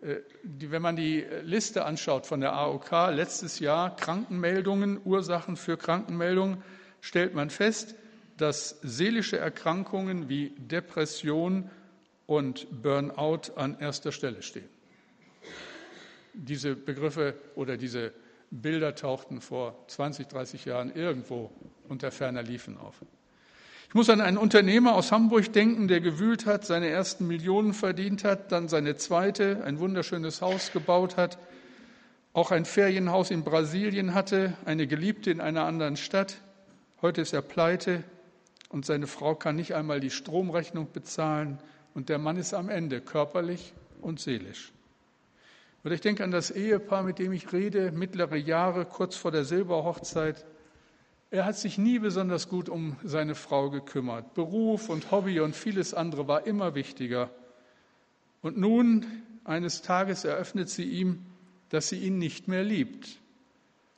Äh, 0.05 0.21
wenn 0.43 0.83
man 0.83 0.97
die 0.97 1.25
Liste 1.43 1.85
anschaut 1.85 2.27
von 2.27 2.41
der 2.41 2.53
AOK, 2.53 2.91
letztes 3.13 3.59
Jahr 3.59 3.97
Krankenmeldungen, 3.97 5.01
Ursachen 5.05 5.57
für 5.57 5.77
Krankenmeldungen, 5.77 6.63
stellt 7.01 7.35
man 7.35 7.51
fest, 7.51 7.95
dass 8.37 8.79
seelische 8.83 9.39
Erkrankungen 9.39 10.29
wie 10.29 10.51
Depression 10.59 11.71
und 12.27 12.83
Burnout 12.83 13.53
an 13.57 13.79
erster 13.79 14.13
Stelle 14.13 14.43
stehen. 14.43 14.69
Diese 16.33 16.75
Begriffe 16.75 17.35
oder 17.55 17.77
diese 17.77 18.13
Bilder 18.51 18.95
tauchten 18.95 19.41
vor 19.41 19.85
20, 19.89 20.29
30 20.29 20.65
Jahren 20.65 20.95
irgendwo 20.95 21.51
unter 21.89 22.11
ferner 22.11 22.43
Liefen 22.43 22.77
auf. 22.79 22.97
Ich 23.95 23.97
muss 23.97 24.11
an 24.11 24.21
einen 24.21 24.39
Unternehmer 24.39 24.97
aus 24.97 25.13
Hamburg 25.13 25.53
denken, 25.53 25.87
der 25.87 26.01
gewühlt 26.01 26.47
hat, 26.47 26.67
seine 26.67 26.89
ersten 26.89 27.29
Millionen 27.29 27.75
verdient 27.75 28.25
hat, 28.25 28.51
dann 28.51 28.67
seine 28.67 28.97
zweite, 28.97 29.63
ein 29.63 29.79
wunderschönes 29.79 30.43
Haus 30.43 30.73
gebaut 30.73 31.17
hat, 31.17 31.39
auch 32.33 32.51
ein 32.51 32.65
Ferienhaus 32.65 33.31
in 33.31 33.45
Brasilien 33.45 34.13
hatte, 34.13 34.55
eine 34.65 34.89
Geliebte 34.89 35.31
in 35.31 35.41
einer 35.41 35.65
anderen 35.65 35.97
Stadt. 35.97 36.39
Heute 37.03 37.21
ist 37.21 37.33
er 37.33 37.43
pleite 37.43 38.03
und 38.69 38.85
seine 38.85 39.07
Frau 39.07 39.37
kann 39.37 39.55
nicht 39.55 39.77
einmal 39.77 40.01
die 40.01 40.11
Stromrechnung 40.11 40.89
bezahlen 40.93 41.61
und 41.95 42.09
der 42.09 42.19
Mann 42.19 42.37
ist 42.37 42.53
am 42.53 42.71
Ende, 42.71 43.01
körperlich 43.01 43.75
und 44.01 44.19
seelisch. 44.19 44.73
Oder 45.85 45.95
ich 45.95 46.01
denke 46.01 46.25
an 46.25 46.33
das 46.33 46.51
Ehepaar, 46.51 47.05
mit 47.05 47.21
dem 47.21 47.33
ich 47.33 47.53
rede, 47.53 47.93
mittlere 47.93 48.35
Jahre, 48.35 48.87
kurz 48.87 49.15
vor 49.15 49.31
der 49.31 49.45
Silberhochzeit. 49.45 50.45
Er 51.31 51.45
hat 51.45 51.57
sich 51.57 51.79
nie 51.79 51.99
besonders 51.99 52.49
gut 52.49 52.69
um 52.69 52.97
seine 53.03 53.35
Frau 53.35 53.71
gekümmert. 53.71 54.35
Beruf 54.35 54.89
und 54.89 55.11
Hobby 55.11 55.41
und 55.41 55.57
vieles 55.57 55.95
andere 55.95 56.29
war 56.29 56.47
immer 56.47 56.75
wichtiger. 56.75 57.31
Und 58.43 58.57
nun, 58.57 59.05
eines 59.45 59.83
Tages, 59.83 60.25
eröffnet 60.25 60.69
sie 60.69 60.85
ihm, 60.85 61.27
dass 61.71 61.89
sie 61.89 61.99
ihn 61.99 62.19
nicht 62.19 62.47
mehr 62.47 62.63
liebt. 62.63 63.21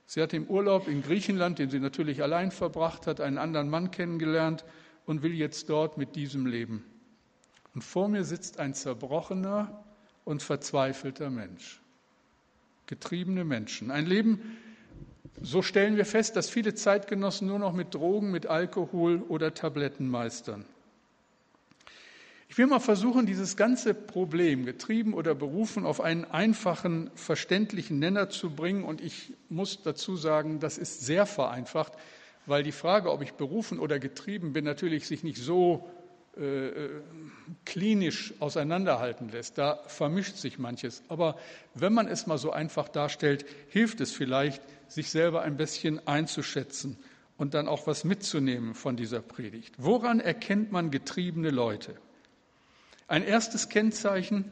Sie 0.07 0.23
hat 0.23 0.33
im 0.33 0.47
Urlaub 0.47 0.89
in 0.89 1.03
Griechenland, 1.03 1.59
den 1.59 1.69
sie 1.69 1.81
natürlich 1.81 2.23
allein 2.23 2.53
verbracht 2.53 3.07
hat, 3.07 3.21
einen 3.21 3.39
anderen 3.39 3.69
Mann 3.69 3.91
kennengelernt 3.91 4.65
und 5.05 5.23
will 5.23 5.35
jetzt 5.35 5.69
dort 5.69 5.99
mit 5.99 6.17
diesem 6.17 6.47
leben. 6.47 6.85
Und 7.75 7.83
vor 7.83 8.09
mir 8.09 8.25
sitzt 8.25 8.61
ein 8.61 8.73
zerbrochener, 8.73 9.85
und 10.27 10.43
verzweifelter 10.43 11.31
Mensch. 11.31 11.81
Getriebene 12.87 13.45
Menschen. 13.45 13.91
Ein 13.91 14.07
Leben, 14.07 14.59
so 15.43 15.63
stellen 15.63 15.97
wir 15.97 16.07
fest, 16.07 16.37
dass 16.37 16.49
viele 16.49 16.75
Zeitgenossen 16.75 17.47
nur 17.47 17.59
noch 17.59 17.73
mit 17.73 17.95
Drogen, 17.95 18.31
mit 18.31 18.47
Alkohol 18.47 19.23
oder 19.29 19.55
Tabletten 19.55 20.09
meistern. 20.09 20.65
Ich 22.49 22.59
will 22.59 22.69
mal 22.69 22.81
versuchen, 22.81 23.27
dieses 23.27 23.57
ganze 23.57 23.93
Problem, 23.93 24.65
getrieben 24.65 25.15
oder 25.15 25.35
berufen, 25.35 25.85
auf 25.85 26.01
einen 26.01 26.25
einfachen, 26.25 27.11
verständlichen 27.15 27.99
Nenner 27.99 28.31
zu 28.31 28.51
bringen. 28.51 28.85
Und 28.85 29.01
ich 29.01 29.35
muss 29.49 29.83
dazu 29.83 30.17
sagen, 30.17 30.61
das 30.61 30.79
ist 30.79 31.05
sehr 31.05 31.27
vereinfacht, 31.27 31.93
weil 32.47 32.63
die 32.63 32.73
Frage, 32.73 33.11
ob 33.11 33.21
ich 33.21 33.33
berufen 33.33 33.79
oder 33.79 33.99
getrieben 33.99 34.53
bin, 34.53 34.65
natürlich 34.65 35.07
sich 35.07 35.25
nicht 35.25 35.39
so 35.39 35.91
äh, 36.39 36.69
äh, 36.69 36.91
klinisch 37.65 38.35
auseinanderhalten 38.41 39.31
lässt. 39.31 39.59
Da 39.59 39.83
vermischt 39.87 40.37
sich 40.37 40.59
manches. 40.59 41.03
Aber 41.09 41.37
wenn 41.75 41.93
man 41.93 42.09
es 42.09 42.27
mal 42.27 42.39
so 42.39 42.53
einfach 42.53 42.89
darstellt, 42.89 43.45
hilft 43.69 44.01
es 44.01 44.13
vielleicht, 44.13 44.63
sich 44.89 45.11
selber 45.11 45.43
ein 45.43 45.57
bisschen 45.57 46.07
einzuschätzen 46.07 46.97
und 47.37 47.55
dann 47.55 47.69
auch 47.69 47.87
was 47.87 48.05
mitzunehmen 48.05 48.75
von 48.75 48.97
dieser 48.97 49.21
Predigt. 49.21 49.75
Woran 49.79 50.21
erkennt 50.21 50.73
man 50.73 50.91
getriebene 50.91 51.51
Leute? 51.51 51.97
Ein 53.09 53.23
erstes 53.23 53.69
Kennzeichen, 53.69 54.51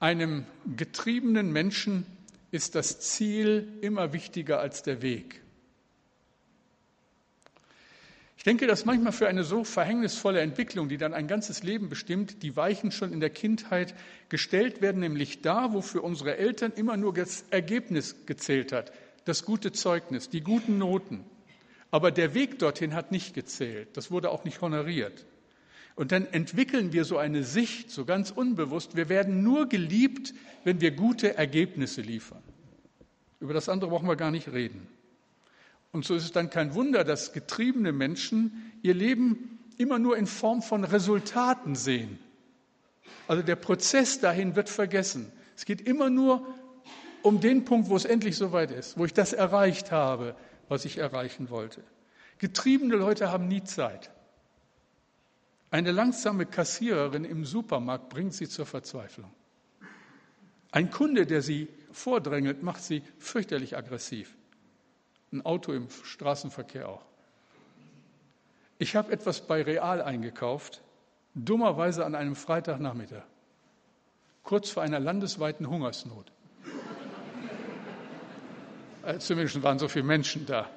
einem 0.00 0.44
getriebenen 0.76 1.52
Menschen 1.52 2.06
ist 2.50 2.74
das 2.74 3.00
Ziel 3.00 3.78
immer 3.80 4.12
wichtiger 4.12 4.60
als 4.60 4.82
der 4.82 5.02
Weg. 5.02 5.40
Ich 8.36 8.44
denke, 8.44 8.66
dass 8.66 8.84
manchmal 8.84 9.12
für 9.12 9.26
eine 9.26 9.42
so 9.42 9.64
verhängnisvolle 9.64 10.42
Entwicklung, 10.42 10.90
die 10.90 10.98
dann 10.98 11.14
ein 11.14 11.26
ganzes 11.26 11.62
Leben 11.62 11.88
bestimmt, 11.88 12.42
die 12.42 12.54
Weichen 12.56 12.90
schon 12.90 13.10
in 13.10 13.20
der 13.20 13.30
Kindheit 13.30 13.94
gestellt 14.28 14.82
werden, 14.82 15.00
nämlich 15.00 15.40
da, 15.40 15.72
wo 15.72 15.80
für 15.80 16.02
unsere 16.02 16.36
Eltern 16.36 16.70
immer 16.76 16.98
nur 16.98 17.14
das 17.14 17.46
Ergebnis 17.48 18.26
gezählt 18.26 18.70
hat, 18.70 18.92
das 19.24 19.44
gute 19.44 19.72
Zeugnis, 19.72 20.28
die 20.28 20.40
guten 20.40 20.78
Noten. 20.78 21.24
Aber 21.90 22.10
der 22.10 22.34
Weg 22.34 22.58
dorthin 22.58 22.94
hat 22.94 23.12
nicht 23.12 23.34
gezählt, 23.34 23.96
das 23.96 24.10
wurde 24.10 24.30
auch 24.30 24.44
nicht 24.44 24.60
honoriert. 24.60 25.26
Und 25.96 26.10
dann 26.10 26.26
entwickeln 26.26 26.92
wir 26.92 27.04
so 27.04 27.18
eine 27.18 27.44
Sicht, 27.44 27.90
so 27.90 28.04
ganz 28.04 28.30
unbewusst, 28.30 28.96
wir 28.96 29.08
werden 29.08 29.42
nur 29.44 29.68
geliebt, 29.68 30.34
wenn 30.64 30.80
wir 30.80 30.90
gute 30.90 31.36
Ergebnisse 31.36 32.00
liefern. 32.00 32.42
Über 33.38 33.54
das 33.54 33.68
andere 33.68 33.90
brauchen 33.90 34.08
wir 34.08 34.16
gar 34.16 34.32
nicht 34.32 34.52
reden. 34.52 34.88
Und 35.92 36.04
so 36.04 36.16
ist 36.16 36.24
es 36.24 36.32
dann 36.32 36.50
kein 36.50 36.74
Wunder, 36.74 37.04
dass 37.04 37.32
getriebene 37.32 37.92
Menschen 37.92 38.72
ihr 38.82 38.94
Leben 38.94 39.60
immer 39.78 40.00
nur 40.00 40.16
in 40.16 40.26
Form 40.26 40.62
von 40.62 40.82
Resultaten 40.82 41.76
sehen. 41.76 42.18
Also 43.28 43.42
der 43.42 43.56
Prozess 43.56 44.18
dahin 44.18 44.56
wird 44.56 44.68
vergessen. 44.68 45.30
Es 45.56 45.64
geht 45.64 45.80
immer 45.82 46.10
nur 46.10 46.44
um 47.24 47.40
den 47.40 47.64
Punkt, 47.64 47.88
wo 47.88 47.96
es 47.96 48.04
endlich 48.04 48.36
soweit 48.36 48.70
ist, 48.70 48.96
wo 48.98 49.04
ich 49.04 49.12
das 49.12 49.32
erreicht 49.32 49.90
habe, 49.90 50.36
was 50.68 50.84
ich 50.84 50.98
erreichen 50.98 51.50
wollte. 51.50 51.82
Getriebene 52.38 52.94
Leute 52.94 53.32
haben 53.32 53.48
nie 53.48 53.64
Zeit. 53.64 54.10
Eine 55.70 55.90
langsame 55.90 56.46
Kassiererin 56.46 57.24
im 57.24 57.44
Supermarkt 57.44 58.08
bringt 58.10 58.34
sie 58.34 58.48
zur 58.48 58.66
Verzweiflung. 58.66 59.32
Ein 60.70 60.90
Kunde, 60.90 61.26
der 61.26 61.42
sie 61.42 61.68
vordrängelt, 61.90 62.62
macht 62.62 62.82
sie 62.82 63.02
fürchterlich 63.18 63.76
aggressiv 63.76 64.36
ein 65.34 65.44
Auto 65.44 65.72
im 65.72 65.88
Straßenverkehr 65.90 66.88
auch. 66.88 67.02
Ich 68.78 68.96
habe 68.96 69.12
etwas 69.12 69.46
bei 69.46 69.62
Real 69.62 70.00
eingekauft, 70.00 70.82
dummerweise 71.34 72.04
an 72.04 72.14
einem 72.14 72.36
Freitagnachmittag, 72.36 73.24
kurz 74.42 74.70
vor 74.70 74.82
einer 74.82 75.00
landesweiten 75.00 75.68
Hungersnot. 75.68 76.32
Äh, 79.04 79.18
zumindest 79.18 79.62
waren 79.62 79.78
so 79.78 79.88
viele 79.88 80.04
Menschen 80.04 80.46
da. 80.46 80.70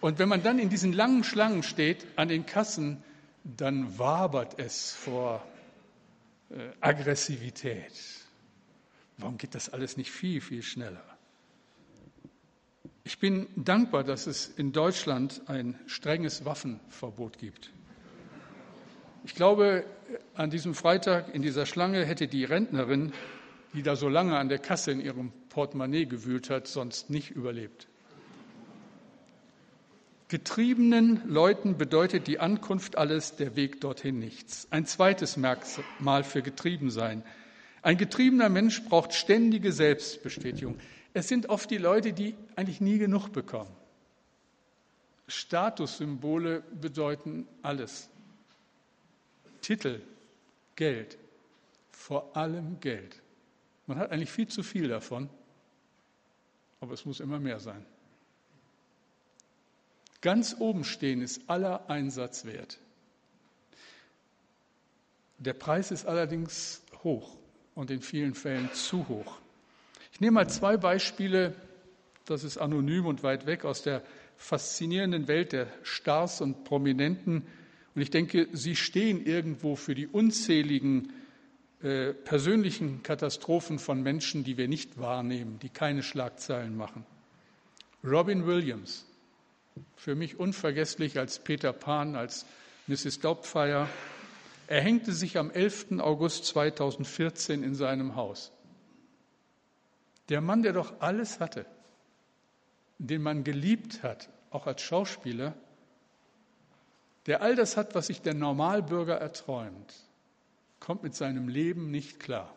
Und 0.00 0.18
wenn 0.18 0.28
man 0.28 0.42
dann 0.42 0.58
in 0.58 0.68
diesen 0.68 0.92
langen 0.92 1.24
Schlangen 1.24 1.62
steht 1.62 2.06
an 2.16 2.28
den 2.28 2.46
Kassen, 2.46 3.02
dann 3.44 3.98
wabert 3.98 4.58
es 4.58 4.92
vor 4.92 5.46
äh, 6.50 6.54
Aggressivität. 6.80 7.92
Warum 9.18 9.38
geht 9.38 9.54
das 9.54 9.68
alles 9.68 9.96
nicht 9.96 10.10
viel, 10.10 10.40
viel 10.40 10.62
schneller? 10.62 11.04
Ich 13.04 13.18
bin 13.18 13.46
dankbar, 13.56 14.02
dass 14.02 14.26
es 14.26 14.46
in 14.46 14.72
Deutschland 14.72 15.42
ein 15.46 15.78
strenges 15.86 16.44
Waffenverbot 16.44 17.38
gibt. 17.38 17.70
Ich 19.24 19.34
glaube, 19.34 19.84
an 20.34 20.50
diesem 20.50 20.74
Freitag 20.74 21.34
in 21.34 21.42
dieser 21.42 21.66
Schlange 21.66 22.04
hätte 22.04 22.28
die 22.28 22.44
Rentnerin, 22.44 23.12
die 23.74 23.82
da 23.82 23.96
so 23.96 24.08
lange 24.08 24.36
an 24.38 24.48
der 24.48 24.58
Kasse 24.58 24.90
in 24.90 25.00
ihrem 25.00 25.32
Portemonnaie 25.56 26.04
gewühlt 26.04 26.50
hat, 26.50 26.68
sonst 26.68 27.08
nicht 27.08 27.30
überlebt. 27.30 27.88
Getriebenen 30.28 31.22
Leuten 31.26 31.78
bedeutet 31.78 32.26
die 32.26 32.38
Ankunft 32.38 32.98
alles, 32.98 33.36
der 33.36 33.56
Weg 33.56 33.80
dorthin 33.80 34.18
nichts. 34.18 34.68
Ein 34.70 34.84
zweites 34.84 35.38
Merkmal 35.38 36.24
für 36.24 36.42
Getriebensein. 36.42 37.22
Ein 37.80 37.96
getriebener 37.96 38.50
Mensch 38.50 38.84
braucht 38.84 39.14
ständige 39.14 39.72
Selbstbestätigung. 39.72 40.78
Es 41.14 41.26
sind 41.26 41.48
oft 41.48 41.70
die 41.70 41.78
Leute, 41.78 42.12
die 42.12 42.34
eigentlich 42.54 42.82
nie 42.82 42.98
genug 42.98 43.30
bekommen. 43.30 43.74
Statussymbole 45.26 46.64
bedeuten 46.78 47.48
alles. 47.62 48.10
Titel, 49.62 50.02
Geld, 50.74 51.16
vor 51.92 52.36
allem 52.36 52.78
Geld. 52.80 53.22
Man 53.86 53.96
hat 53.96 54.10
eigentlich 54.10 54.30
viel 54.30 54.48
zu 54.48 54.62
viel 54.62 54.88
davon, 54.88 55.30
aber 56.80 56.92
es 56.92 57.04
muss 57.04 57.20
immer 57.20 57.38
mehr 57.38 57.60
sein. 57.60 57.84
Ganz 60.20 60.56
oben 60.58 60.84
stehen 60.84 61.22
ist 61.22 61.48
aller 61.48 61.88
Einsatz 61.88 62.44
wert. 62.44 62.78
Der 65.38 65.52
Preis 65.52 65.90
ist 65.90 66.06
allerdings 66.06 66.82
hoch 67.04 67.36
und 67.74 67.90
in 67.90 68.00
vielen 68.00 68.34
Fällen 68.34 68.72
zu 68.72 69.06
hoch. 69.08 69.38
Ich 70.12 70.20
nehme 70.20 70.32
mal 70.32 70.48
zwei 70.48 70.76
Beispiele, 70.78 71.54
das 72.24 72.42
ist 72.42 72.56
anonym 72.58 73.06
und 73.06 73.22
weit 73.22 73.46
weg 73.46 73.64
aus 73.64 73.82
der 73.82 74.02
faszinierenden 74.36 75.28
Welt 75.28 75.52
der 75.52 75.68
Stars 75.82 76.40
und 76.40 76.64
Prominenten. 76.64 77.46
Und 77.94 78.02
ich 78.02 78.10
denke, 78.10 78.48
sie 78.52 78.76
stehen 78.76 79.24
irgendwo 79.24 79.76
für 79.76 79.94
die 79.94 80.06
unzähligen 80.06 81.12
äh, 81.82 82.12
persönlichen 82.12 83.02
Katastrophen 83.02 83.78
von 83.78 84.02
Menschen, 84.02 84.44
die 84.44 84.56
wir 84.56 84.68
nicht 84.68 84.98
wahrnehmen, 84.98 85.58
die 85.58 85.68
keine 85.68 86.02
Schlagzeilen 86.02 86.76
machen. 86.76 87.04
Robin 88.02 88.46
Williams, 88.46 89.06
für 89.96 90.14
mich 90.14 90.38
unvergesslich 90.38 91.18
als 91.18 91.38
Peter 91.38 91.72
Pan, 91.72 92.16
als 92.16 92.46
Mrs. 92.86 93.20
Doubtfire. 93.20 93.88
Er 94.68 94.80
hängte 94.80 95.12
sich 95.12 95.38
am 95.38 95.50
11. 95.50 95.98
August 95.98 96.46
2014 96.46 97.62
in 97.62 97.74
seinem 97.74 98.16
Haus. 98.16 98.52
Der 100.28 100.40
Mann, 100.40 100.62
der 100.62 100.72
doch 100.72 101.00
alles 101.00 101.40
hatte, 101.40 101.66
den 102.98 103.22
man 103.22 103.44
geliebt 103.44 104.02
hat, 104.02 104.28
auch 104.50 104.66
als 104.66 104.82
Schauspieler, 104.82 105.54
der 107.26 107.42
all 107.42 107.54
das 107.54 107.76
hat, 107.76 107.94
was 107.94 108.06
sich 108.06 108.22
der 108.22 108.34
Normalbürger 108.34 109.16
erträumt, 109.16 109.94
kommt 110.86 111.02
mit 111.02 111.16
seinem 111.16 111.48
Leben 111.48 111.90
nicht 111.90 112.20
klar. 112.20 112.54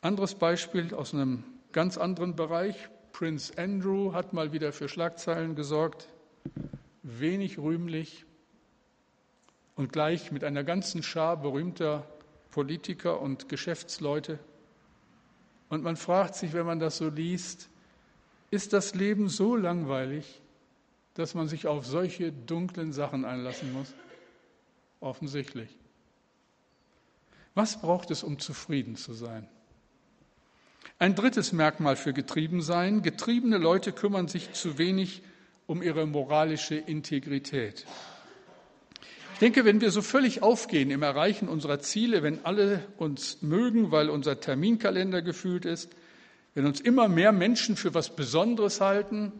Anderes 0.00 0.34
Beispiel 0.34 0.92
aus 0.92 1.14
einem 1.14 1.44
ganz 1.70 1.98
anderen 1.98 2.34
Bereich. 2.34 2.88
Prince 3.12 3.56
Andrew 3.56 4.12
hat 4.12 4.32
mal 4.32 4.52
wieder 4.52 4.72
für 4.72 4.88
Schlagzeilen 4.88 5.54
gesorgt, 5.54 6.08
wenig 7.04 7.58
rühmlich 7.58 8.24
und 9.76 9.92
gleich 9.92 10.32
mit 10.32 10.42
einer 10.42 10.64
ganzen 10.64 11.04
Schar 11.04 11.36
berühmter 11.36 12.04
Politiker 12.50 13.20
und 13.20 13.48
Geschäftsleute. 13.48 14.40
Und 15.68 15.84
man 15.84 15.94
fragt 15.94 16.34
sich, 16.34 16.54
wenn 16.54 16.66
man 16.66 16.80
das 16.80 16.96
so 16.96 17.08
liest, 17.08 17.68
ist 18.50 18.72
das 18.72 18.96
Leben 18.96 19.28
so 19.28 19.54
langweilig, 19.54 20.42
dass 21.14 21.34
man 21.34 21.46
sich 21.46 21.68
auf 21.68 21.86
solche 21.86 22.32
dunklen 22.32 22.92
Sachen 22.92 23.24
einlassen 23.24 23.72
muss? 23.72 23.94
Offensichtlich. 24.98 25.68
Was 27.56 27.80
braucht 27.80 28.10
es, 28.10 28.22
um 28.22 28.38
zufrieden 28.38 28.96
zu 28.96 29.14
sein? 29.14 29.48
Ein 30.98 31.14
drittes 31.14 31.52
Merkmal 31.52 31.96
für 31.96 32.12
Getriebensein. 32.12 33.00
Getriebene 33.00 33.56
Leute 33.56 33.92
kümmern 33.92 34.28
sich 34.28 34.52
zu 34.52 34.76
wenig 34.76 35.22
um 35.66 35.82
ihre 35.82 36.06
moralische 36.06 36.74
Integrität. 36.74 37.86
Ich 39.32 39.38
denke, 39.38 39.64
wenn 39.64 39.80
wir 39.80 39.90
so 39.90 40.02
völlig 40.02 40.42
aufgehen 40.42 40.90
im 40.90 41.02
Erreichen 41.02 41.48
unserer 41.48 41.80
Ziele, 41.80 42.22
wenn 42.22 42.44
alle 42.44 42.86
uns 42.98 43.40
mögen, 43.40 43.90
weil 43.90 44.10
unser 44.10 44.38
Terminkalender 44.38 45.22
gefühlt 45.22 45.64
ist, 45.64 45.90
wenn 46.54 46.66
uns 46.66 46.80
immer 46.80 47.08
mehr 47.08 47.32
Menschen 47.32 47.76
für 47.76 47.94
was 47.94 48.14
Besonderes 48.14 48.82
halten, 48.82 49.32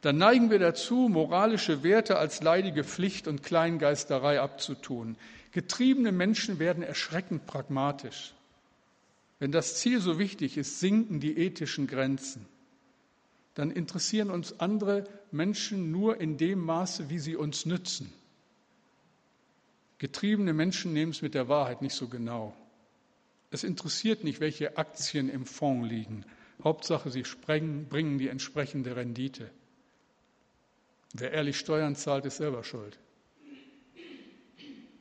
dann 0.00 0.16
neigen 0.16 0.50
wir 0.50 0.58
dazu, 0.58 1.10
moralische 1.10 1.82
Werte 1.82 2.16
als 2.16 2.42
leidige 2.42 2.84
Pflicht 2.84 3.28
und 3.28 3.42
Kleingeisterei 3.42 4.40
abzutun. 4.40 5.16
Getriebene 5.52 6.12
Menschen 6.12 6.58
werden 6.58 6.82
erschreckend 6.82 7.46
pragmatisch. 7.46 8.34
Wenn 9.38 9.52
das 9.52 9.76
Ziel 9.76 10.00
so 10.00 10.18
wichtig 10.18 10.56
ist, 10.56 10.80
sinken 10.80 11.20
die 11.20 11.36
ethischen 11.36 11.86
Grenzen. 11.86 12.46
Dann 13.54 13.70
interessieren 13.70 14.30
uns 14.30 14.60
andere 14.60 15.04
Menschen 15.30 15.90
nur 15.90 16.20
in 16.20 16.38
dem 16.38 16.60
Maße, 16.60 17.10
wie 17.10 17.18
sie 17.18 17.36
uns 17.36 17.66
nützen. 17.66 18.12
Getriebene 19.98 20.54
Menschen 20.54 20.92
nehmen 20.94 21.12
es 21.12 21.22
mit 21.22 21.34
der 21.34 21.48
Wahrheit 21.48 21.82
nicht 21.82 21.94
so 21.94 22.08
genau. 22.08 22.56
Es 23.50 23.62
interessiert 23.62 24.24
nicht, 24.24 24.40
welche 24.40 24.78
Aktien 24.78 25.28
im 25.28 25.44
Fonds 25.44 25.88
liegen. 25.88 26.24
Hauptsache, 26.64 27.10
sie 27.10 27.24
sprengen, 27.24 27.88
bringen 27.88 28.16
die 28.16 28.28
entsprechende 28.28 28.96
Rendite. 28.96 29.50
Wer 31.12 31.32
ehrlich 31.32 31.58
Steuern 31.58 31.94
zahlt, 31.94 32.24
ist 32.24 32.38
selber 32.38 32.64
schuld. 32.64 32.98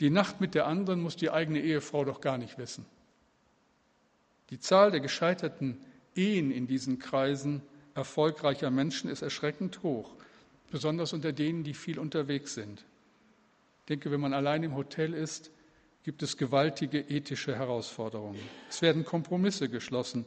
Die 0.01 0.09
Nacht 0.09 0.41
mit 0.41 0.55
der 0.55 0.65
anderen 0.65 0.99
muss 0.99 1.15
die 1.15 1.29
eigene 1.29 1.61
Ehefrau 1.61 2.03
doch 2.03 2.21
gar 2.21 2.39
nicht 2.39 2.57
wissen. 2.57 2.85
Die 4.49 4.59
Zahl 4.59 4.89
der 4.89 4.99
gescheiterten 4.99 5.77
Ehen 6.15 6.49
in 6.51 6.65
diesen 6.65 6.97
Kreisen 6.97 7.61
erfolgreicher 7.93 8.71
Menschen 8.71 9.11
ist 9.11 9.21
erschreckend 9.21 9.83
hoch, 9.83 10.15
besonders 10.71 11.13
unter 11.13 11.31
denen, 11.31 11.63
die 11.63 11.75
viel 11.75 11.99
unterwegs 11.99 12.55
sind. 12.55 12.83
Ich 13.81 13.85
denke, 13.89 14.09
wenn 14.09 14.19
man 14.19 14.33
allein 14.33 14.63
im 14.63 14.75
Hotel 14.75 15.13
ist, 15.13 15.51
gibt 16.03 16.23
es 16.23 16.35
gewaltige 16.35 16.99
ethische 16.99 17.55
Herausforderungen. 17.55 18.41
Es 18.69 18.81
werden 18.81 19.05
Kompromisse 19.05 19.69
geschlossen. 19.69 20.25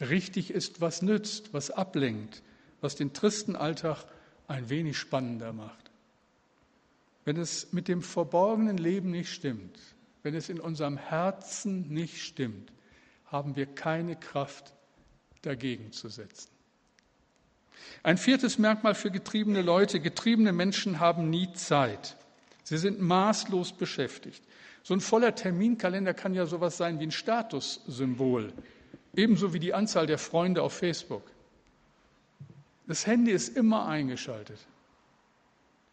Richtig 0.00 0.52
ist, 0.52 0.80
was 0.80 1.02
nützt, 1.02 1.52
was 1.52 1.72
ablenkt, 1.72 2.42
was 2.80 2.94
den 2.94 3.12
tristen 3.12 3.56
Alltag 3.56 4.04
ein 4.46 4.70
wenig 4.70 4.96
spannender 4.96 5.52
macht. 5.52 5.85
Wenn 7.26 7.36
es 7.36 7.72
mit 7.72 7.88
dem 7.88 8.02
verborgenen 8.02 8.78
Leben 8.78 9.10
nicht 9.10 9.30
stimmt, 9.30 9.76
wenn 10.22 10.34
es 10.34 10.48
in 10.48 10.60
unserem 10.60 10.96
Herzen 10.96 11.88
nicht 11.88 12.22
stimmt, 12.22 12.72
haben 13.26 13.56
wir 13.56 13.66
keine 13.66 14.14
Kraft 14.14 14.72
dagegen 15.42 15.90
zu 15.90 16.08
setzen. 16.08 16.48
Ein 18.04 18.16
viertes 18.16 18.58
Merkmal 18.58 18.94
für 18.94 19.10
getriebene 19.10 19.62
Leute, 19.62 19.98
getriebene 19.98 20.52
Menschen 20.52 21.00
haben 21.00 21.28
nie 21.28 21.52
Zeit. 21.54 22.16
Sie 22.62 22.78
sind 22.78 23.00
maßlos 23.00 23.72
beschäftigt. 23.72 24.42
So 24.84 24.94
ein 24.94 25.00
voller 25.00 25.34
Terminkalender 25.34 26.14
kann 26.14 26.32
ja 26.32 26.46
sowas 26.46 26.76
sein 26.76 27.00
wie 27.00 27.06
ein 27.08 27.10
Statussymbol, 27.10 28.52
ebenso 29.16 29.52
wie 29.52 29.58
die 29.58 29.74
Anzahl 29.74 30.06
der 30.06 30.18
Freunde 30.18 30.62
auf 30.62 30.74
Facebook. 30.74 31.24
Das 32.86 33.04
Handy 33.04 33.32
ist 33.32 33.56
immer 33.56 33.88
eingeschaltet. 33.88 34.60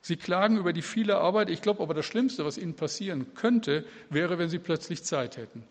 Sie 0.05 0.17
klagen 0.17 0.57
über 0.57 0.73
die 0.73 0.81
viele 0.81 1.17
Arbeit. 1.17 1.49
Ich 1.49 1.61
glaube 1.61 1.81
aber, 1.81 1.93
das 1.93 2.05
Schlimmste, 2.05 2.43
was 2.43 2.57
Ihnen 2.57 2.75
passieren 2.75 3.33
könnte, 3.35 3.85
wäre, 4.09 4.37
wenn 4.37 4.49
Sie 4.49 4.59
plötzlich 4.59 5.05
Zeit 5.05 5.37
hätten. 5.37 5.63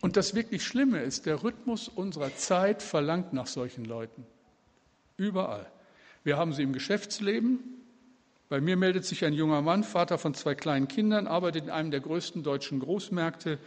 Und 0.00 0.16
das 0.16 0.34
wirklich 0.34 0.64
Schlimme 0.64 1.02
ist, 1.02 1.26
der 1.26 1.44
Rhythmus 1.44 1.88
unserer 1.88 2.34
Zeit 2.34 2.82
verlangt 2.82 3.34
nach 3.34 3.46
solchen 3.46 3.84
Leuten. 3.84 4.26
Überall. 5.18 5.70
Wir 6.24 6.38
haben 6.38 6.54
sie 6.54 6.62
im 6.62 6.72
Geschäftsleben. 6.72 7.60
Bei 8.48 8.60
mir 8.60 8.78
meldet 8.78 9.04
sich 9.04 9.24
ein 9.26 9.34
junger 9.34 9.60
Mann, 9.60 9.84
Vater 9.84 10.16
von 10.16 10.32
zwei 10.32 10.54
kleinen 10.54 10.88
Kindern, 10.88 11.26
arbeitet 11.26 11.64
in 11.64 11.70
einem 11.70 11.90
der 11.90 12.00
größten 12.00 12.42
deutschen 12.42 12.80
Großmärkte. 12.80 13.58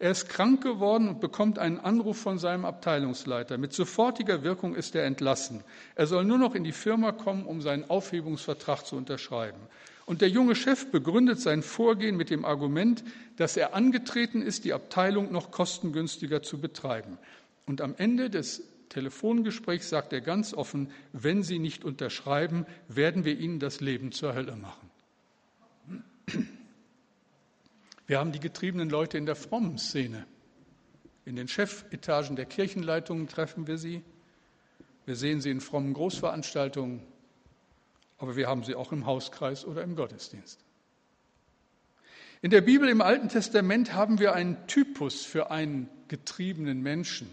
Er 0.00 0.12
ist 0.12 0.28
krank 0.28 0.62
geworden 0.62 1.08
und 1.08 1.20
bekommt 1.20 1.58
einen 1.58 1.80
Anruf 1.80 2.18
von 2.18 2.38
seinem 2.38 2.64
Abteilungsleiter. 2.64 3.58
Mit 3.58 3.72
sofortiger 3.72 4.44
Wirkung 4.44 4.76
ist 4.76 4.94
er 4.94 5.04
entlassen. 5.04 5.64
Er 5.96 6.06
soll 6.06 6.24
nur 6.24 6.38
noch 6.38 6.54
in 6.54 6.62
die 6.62 6.72
Firma 6.72 7.10
kommen, 7.10 7.44
um 7.46 7.60
seinen 7.60 7.90
Aufhebungsvertrag 7.90 8.86
zu 8.86 8.94
unterschreiben. 8.96 9.58
Und 10.06 10.20
der 10.20 10.30
junge 10.30 10.54
Chef 10.54 10.90
begründet 10.90 11.40
sein 11.40 11.62
Vorgehen 11.62 12.16
mit 12.16 12.30
dem 12.30 12.44
Argument, 12.44 13.02
dass 13.36 13.56
er 13.56 13.74
angetreten 13.74 14.40
ist, 14.40 14.64
die 14.64 14.72
Abteilung 14.72 15.32
noch 15.32 15.50
kostengünstiger 15.50 16.42
zu 16.42 16.60
betreiben. 16.60 17.18
Und 17.66 17.80
am 17.80 17.94
Ende 17.98 18.30
des 18.30 18.62
Telefongesprächs 18.88 19.90
sagt 19.90 20.12
er 20.12 20.20
ganz 20.20 20.54
offen, 20.54 20.90
wenn 21.12 21.42
Sie 21.42 21.58
nicht 21.58 21.84
unterschreiben, 21.84 22.66
werden 22.88 23.24
wir 23.24 23.38
Ihnen 23.38 23.58
das 23.58 23.80
Leben 23.80 24.12
zur 24.12 24.34
Hölle 24.34 24.56
machen. 24.56 24.90
Wir 28.08 28.18
haben 28.18 28.32
die 28.32 28.40
getriebenen 28.40 28.88
Leute 28.88 29.18
in 29.18 29.26
der 29.26 29.36
frommen 29.36 29.76
Szene. 29.76 30.26
In 31.26 31.36
den 31.36 31.46
Chefetagen 31.46 32.36
der 32.36 32.46
Kirchenleitungen 32.46 33.28
treffen 33.28 33.66
wir 33.66 33.76
sie. 33.76 34.02
Wir 35.04 35.14
sehen 35.14 35.42
sie 35.42 35.50
in 35.50 35.60
frommen 35.60 35.92
Großveranstaltungen, 35.92 37.02
aber 38.16 38.34
wir 38.34 38.48
haben 38.48 38.64
sie 38.64 38.74
auch 38.74 38.92
im 38.92 39.04
Hauskreis 39.04 39.66
oder 39.66 39.82
im 39.82 39.94
Gottesdienst. 39.94 40.58
In 42.40 42.50
der 42.50 42.62
Bibel 42.62 42.88
im 42.88 43.02
Alten 43.02 43.28
Testament 43.28 43.92
haben 43.92 44.18
wir 44.18 44.32
einen 44.32 44.66
Typus 44.66 45.26
für 45.26 45.50
einen 45.50 45.90
getriebenen 46.08 46.80
Menschen. 46.80 47.28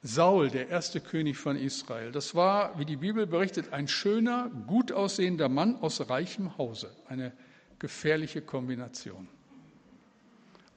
Saul, 0.00 0.48
der 0.48 0.70
erste 0.70 1.00
König 1.00 1.36
von 1.36 1.56
Israel. 1.56 2.10
Das 2.10 2.34
war, 2.34 2.78
wie 2.78 2.86
die 2.86 2.96
Bibel 2.96 3.26
berichtet, 3.26 3.74
ein 3.74 3.88
schöner, 3.88 4.50
gut 4.66 4.92
aussehender 4.92 5.50
Mann 5.50 5.76
aus 5.76 6.08
reichem 6.08 6.56
Hause. 6.56 6.90
Eine 7.06 7.32
gefährliche 7.78 8.40
Kombination. 8.40 9.28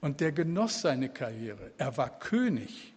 Und 0.00 0.20
der 0.20 0.32
genoss 0.32 0.80
seine 0.80 1.08
Karriere. 1.08 1.72
Er 1.76 1.96
war 1.96 2.18
König. 2.18 2.94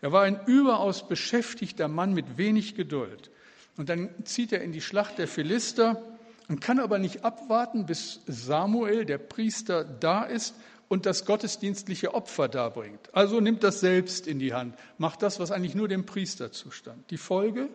Er 0.00 0.12
war 0.12 0.22
ein 0.22 0.40
überaus 0.46 1.06
beschäftigter 1.08 1.88
Mann 1.88 2.14
mit 2.14 2.38
wenig 2.38 2.74
Geduld. 2.74 3.30
Und 3.76 3.88
dann 3.88 4.10
zieht 4.24 4.52
er 4.52 4.62
in 4.62 4.72
die 4.72 4.80
Schlacht 4.80 5.18
der 5.18 5.28
Philister 5.28 6.02
und 6.48 6.60
kann 6.60 6.78
aber 6.78 6.98
nicht 6.98 7.24
abwarten, 7.24 7.86
bis 7.86 8.20
Samuel, 8.26 9.04
der 9.04 9.18
Priester, 9.18 9.84
da 9.84 10.24
ist 10.24 10.54
und 10.88 11.04
das 11.04 11.26
gottesdienstliche 11.26 12.14
Opfer 12.14 12.48
darbringt. 12.48 13.14
Also 13.14 13.40
nimmt 13.40 13.62
das 13.62 13.80
selbst 13.80 14.26
in 14.26 14.38
die 14.38 14.54
Hand, 14.54 14.74
macht 14.96 15.22
das, 15.22 15.38
was 15.38 15.52
eigentlich 15.52 15.74
nur 15.74 15.88
dem 15.88 16.06
Priester 16.06 16.50
zustand. 16.50 17.10
Die 17.10 17.18
Folge? 17.18 17.68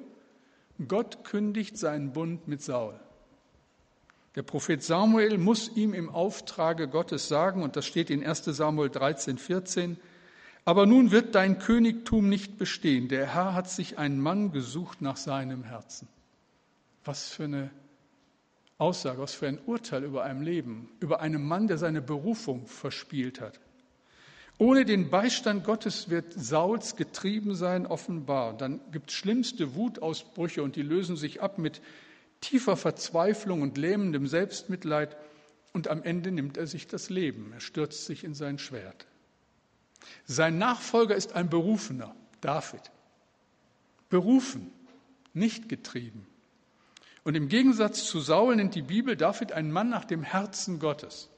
Gott 0.87 1.23
kündigt 1.23 1.77
seinen 1.77 2.13
Bund 2.13 2.47
mit 2.47 2.61
Saul. 2.63 2.99
Der 4.35 4.43
Prophet 4.43 4.81
Samuel 4.81 5.37
muss 5.37 5.69
ihm 5.75 5.93
im 5.93 6.09
Auftrage 6.09 6.87
Gottes 6.87 7.27
sagen, 7.27 7.61
und 7.61 7.75
das 7.75 7.85
steht 7.85 8.09
in 8.09 8.25
1 8.25 8.45
Samuel 8.45 8.89
13, 8.89 9.37
14, 9.37 9.97
aber 10.65 10.85
nun 10.85 11.11
wird 11.11 11.35
dein 11.35 11.59
Königtum 11.59 12.29
nicht 12.29 12.57
bestehen. 12.57 13.09
Der 13.09 13.33
Herr 13.33 13.53
hat 13.53 13.69
sich 13.69 13.97
einen 13.97 14.19
Mann 14.19 14.51
gesucht 14.51 15.01
nach 15.01 15.17
seinem 15.17 15.63
Herzen. 15.63 16.07
Was 17.03 17.29
für 17.29 17.43
eine 17.43 17.69
Aussage, 18.77 19.19
was 19.19 19.33
für 19.33 19.47
ein 19.47 19.59
Urteil 19.65 20.03
über 20.03 20.23
ein 20.23 20.41
Leben, 20.41 20.89
über 20.99 21.19
einen 21.19 21.43
Mann, 21.45 21.67
der 21.67 21.77
seine 21.77 22.01
Berufung 22.01 22.65
verspielt 22.65 23.39
hat. 23.39 23.59
Ohne 24.57 24.85
den 24.85 25.09
Beistand 25.09 25.63
Gottes 25.63 26.09
wird 26.09 26.33
Sauls 26.33 26.95
getrieben 26.95 27.55
sein 27.55 27.85
offenbar. 27.85 28.55
Dann 28.55 28.79
gibt 28.91 29.09
es 29.09 29.15
schlimmste 29.15 29.75
Wutausbrüche 29.75 30.63
und 30.63 30.75
die 30.75 30.81
lösen 30.81 31.17
sich 31.17 31.41
ab 31.41 31.57
mit 31.57 31.81
tiefer 32.43 32.75
Verzweiflung 32.75 33.61
und 33.61 33.77
lähmendem 33.77 34.27
Selbstmitleid 34.27 35.15
und 35.71 35.87
am 35.87 36.03
Ende 36.03 36.31
nimmt 36.31 36.57
er 36.57 36.67
sich 36.67 36.87
das 36.87 37.09
Leben, 37.09 37.51
er 37.53 37.61
stürzt 37.61 38.05
sich 38.05 38.23
in 38.23 38.35
sein 38.35 38.59
Schwert. 38.59 39.07
Sein 40.25 40.57
Nachfolger 40.57 41.15
ist 41.15 41.33
ein 41.33 41.49
Berufener, 41.49 42.15
David. 42.41 42.91
Berufen, 44.09 44.71
nicht 45.33 45.69
getrieben. 45.69 46.27
Und 47.23 47.35
im 47.35 47.47
Gegensatz 47.47 48.05
zu 48.05 48.19
Saul 48.19 48.57
nennt 48.57 48.75
die 48.75 48.81
Bibel 48.81 49.15
David 49.15 49.53
einen 49.53 49.71
Mann 49.71 49.89
nach 49.89 50.05
dem 50.05 50.23
Herzen 50.23 50.79
Gottes. 50.79 51.29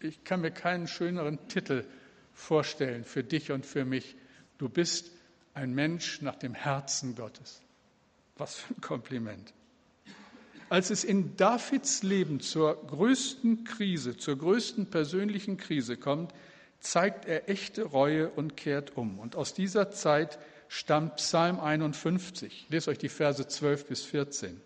Ich 0.00 0.24
kann 0.24 0.40
mir 0.40 0.50
keinen 0.50 0.88
schöneren 0.88 1.38
Titel 1.48 1.86
vorstellen 2.32 3.04
für 3.04 3.22
dich 3.22 3.52
und 3.52 3.64
für 3.64 3.84
mich. 3.84 4.16
Du 4.58 4.68
bist 4.68 5.12
ein 5.54 5.72
Mensch 5.72 6.20
nach 6.20 6.34
dem 6.34 6.52
Herzen 6.52 7.14
Gottes. 7.14 7.62
Was 8.36 8.56
für 8.56 8.74
ein 8.74 8.80
Kompliment. 8.80 9.54
Als 10.70 10.90
es 10.90 11.04
in 11.04 11.36
Davids 11.36 12.02
Leben 12.02 12.40
zur 12.40 12.86
größten 12.86 13.64
Krise, 13.64 14.16
zur 14.16 14.36
größten 14.36 14.86
persönlichen 14.86 15.56
Krise 15.56 15.96
kommt, 15.96 16.32
zeigt 16.80 17.26
er 17.26 17.48
echte 17.48 17.84
Reue 17.84 18.28
und 18.30 18.56
kehrt 18.56 18.96
um. 18.96 19.18
Und 19.18 19.36
aus 19.36 19.54
dieser 19.54 19.90
Zeit 19.90 20.38
stammt 20.68 21.16
Psalm 21.16 21.60
51. 21.60 22.64
Ich 22.64 22.70
lese 22.70 22.90
euch 22.90 22.98
die 22.98 23.08
Verse 23.08 23.46
12 23.46 23.86
bis 23.86 24.04
14. 24.04 24.60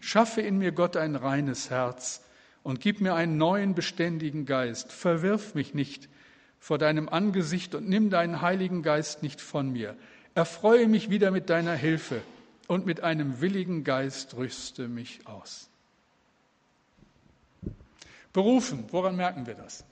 Schaffe 0.00 0.40
in 0.42 0.58
mir 0.58 0.72
Gott 0.72 0.96
ein 0.96 1.16
reines 1.16 1.70
Herz 1.70 2.22
und 2.62 2.80
gib 2.80 3.00
mir 3.00 3.14
einen 3.14 3.38
neuen 3.38 3.74
beständigen 3.74 4.46
Geist. 4.46 4.92
Verwirf 4.92 5.54
mich 5.54 5.74
nicht 5.74 6.08
vor 6.58 6.78
deinem 6.78 7.08
Angesicht 7.08 7.74
und 7.74 7.88
nimm 7.88 8.10
deinen 8.10 8.40
Heiligen 8.40 8.82
Geist 8.82 9.22
nicht 9.22 9.40
von 9.40 9.70
mir. 9.70 9.96
Erfreue 10.34 10.88
mich 10.88 11.08
wieder 11.08 11.30
mit 11.30 11.50
deiner 11.50 11.74
Hilfe 11.74 12.20
und 12.68 12.86
mit 12.86 13.00
einem 13.02 13.40
willigen 13.40 13.84
Geist 13.84 14.34
rüste 14.34 14.88
mich 14.88 15.26
aus. 15.26 15.68
Berufen, 18.32 18.84
woran 18.90 19.16
merken 19.16 19.46
wir 19.46 19.54
das? 19.54 19.84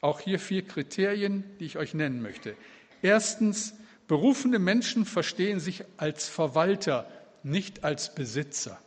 Auch 0.00 0.20
hier 0.20 0.38
vier 0.38 0.62
Kriterien, 0.62 1.44
die 1.58 1.64
ich 1.64 1.78
euch 1.78 1.94
nennen 1.94 2.20
möchte. 2.20 2.56
Erstens, 3.02 3.74
berufene 4.08 4.58
Menschen 4.58 5.04
verstehen 5.04 5.58
sich 5.58 5.84
als 5.96 6.28
Verwalter, 6.28 7.10
nicht 7.42 7.82
als 7.82 8.14
Besitzer. 8.14 8.78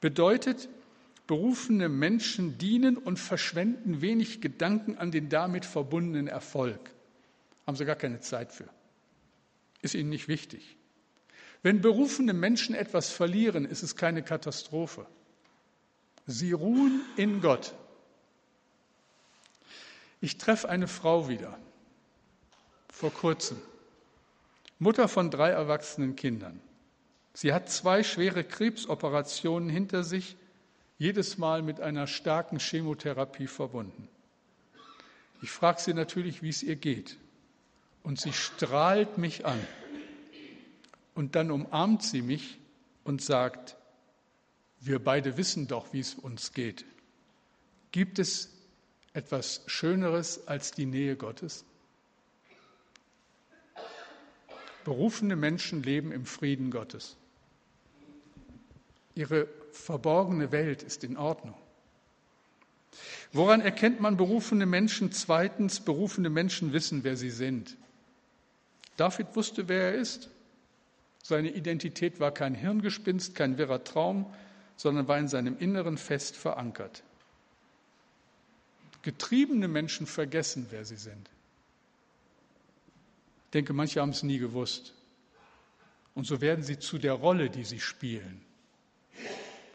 Bedeutet, 0.00 0.68
berufene 1.26 1.88
Menschen 1.88 2.58
dienen 2.58 2.96
und 2.96 3.18
verschwenden 3.18 4.00
wenig 4.00 4.40
Gedanken 4.40 4.96
an 4.96 5.10
den 5.10 5.28
damit 5.28 5.64
verbundenen 5.64 6.26
Erfolg. 6.26 6.90
Haben 7.66 7.76
sie 7.76 7.84
gar 7.84 7.96
keine 7.96 8.20
Zeit 8.20 8.50
für. 8.50 8.68
Ist 9.82 9.94
ihnen 9.94 10.08
nicht 10.08 10.26
wichtig. 10.26 10.76
Wenn 11.62 11.80
berufene 11.80 12.32
Menschen 12.32 12.74
etwas 12.74 13.10
verlieren, 13.10 13.64
ist 13.64 13.82
es 13.82 13.96
keine 13.96 14.22
Katastrophe. 14.22 15.06
Sie 16.26 16.52
ruhen 16.52 17.02
in 17.16 17.40
Gott. 17.40 17.74
Ich 20.20 20.38
treffe 20.38 20.68
eine 20.68 20.86
Frau 20.86 21.28
wieder, 21.28 21.58
vor 22.92 23.12
kurzem, 23.12 23.60
Mutter 24.78 25.08
von 25.08 25.30
drei 25.30 25.50
erwachsenen 25.50 26.16
Kindern. 26.16 26.60
Sie 27.34 27.52
hat 27.52 27.70
zwei 27.70 28.02
schwere 28.02 28.44
Krebsoperationen 28.44 29.68
hinter 29.68 30.04
sich, 30.04 30.36
jedes 30.98 31.38
Mal 31.38 31.62
mit 31.62 31.80
einer 31.80 32.06
starken 32.06 32.58
Chemotherapie 32.58 33.46
verbunden. 33.46 34.08
Ich 35.42 35.50
frage 35.50 35.80
sie 35.80 35.94
natürlich, 35.94 36.42
wie 36.42 36.50
es 36.50 36.62
ihr 36.62 36.76
geht. 36.76 37.16
Und 38.02 38.20
sie 38.20 38.32
strahlt 38.32 39.16
mich 39.16 39.46
an. 39.46 39.58
Und 41.14 41.34
dann 41.34 41.50
umarmt 41.50 42.02
sie 42.02 42.22
mich 42.22 42.58
und 43.04 43.22
sagt, 43.22 43.76
wir 44.80 44.98
beide 44.98 45.36
wissen 45.36 45.68
doch, 45.68 45.92
wie 45.92 46.00
es 46.00 46.14
uns 46.14 46.52
geht. 46.52 46.84
Gibt 47.92 48.18
es 48.18 48.50
etwas 49.12 49.62
Schöneres 49.66 50.46
als 50.46 50.72
die 50.72 50.86
Nähe 50.86 51.16
Gottes? 51.16 51.64
Berufene 54.84 55.36
Menschen 55.36 55.82
leben 55.82 56.12
im 56.12 56.24
Frieden 56.24 56.70
Gottes. 56.70 57.16
Ihre 59.14 59.48
verborgene 59.72 60.52
Welt 60.52 60.82
ist 60.82 61.04
in 61.04 61.16
Ordnung. 61.16 61.56
Woran 63.32 63.60
erkennt 63.60 64.00
man 64.00 64.16
berufene 64.16 64.66
Menschen? 64.66 65.12
Zweitens, 65.12 65.80
berufene 65.80 66.30
Menschen 66.30 66.72
wissen, 66.72 67.04
wer 67.04 67.16
sie 67.16 67.30
sind. 67.30 67.76
David 68.96 69.36
wusste, 69.36 69.68
wer 69.68 69.92
er 69.92 69.94
ist. 69.94 70.30
Seine 71.22 71.50
Identität 71.50 72.20
war 72.20 72.32
kein 72.32 72.54
Hirngespinst, 72.54 73.34
kein 73.34 73.58
wirrer 73.58 73.84
Traum, 73.84 74.26
sondern 74.76 75.08
war 75.08 75.18
in 75.18 75.28
seinem 75.28 75.58
Inneren 75.58 75.98
fest 75.98 76.36
verankert. 76.36 77.02
Getriebene 79.02 79.68
Menschen 79.68 80.06
vergessen, 80.06 80.66
wer 80.70 80.84
sie 80.84 80.96
sind. 80.96 81.30
Ich 83.46 83.52
denke, 83.52 83.72
manche 83.72 84.00
haben 84.00 84.10
es 84.10 84.22
nie 84.22 84.38
gewusst. 84.38 84.94
Und 86.14 86.26
so 86.26 86.40
werden 86.40 86.64
sie 86.64 86.78
zu 86.78 86.98
der 86.98 87.14
Rolle, 87.14 87.50
die 87.50 87.64
sie 87.64 87.80
spielen. 87.80 88.42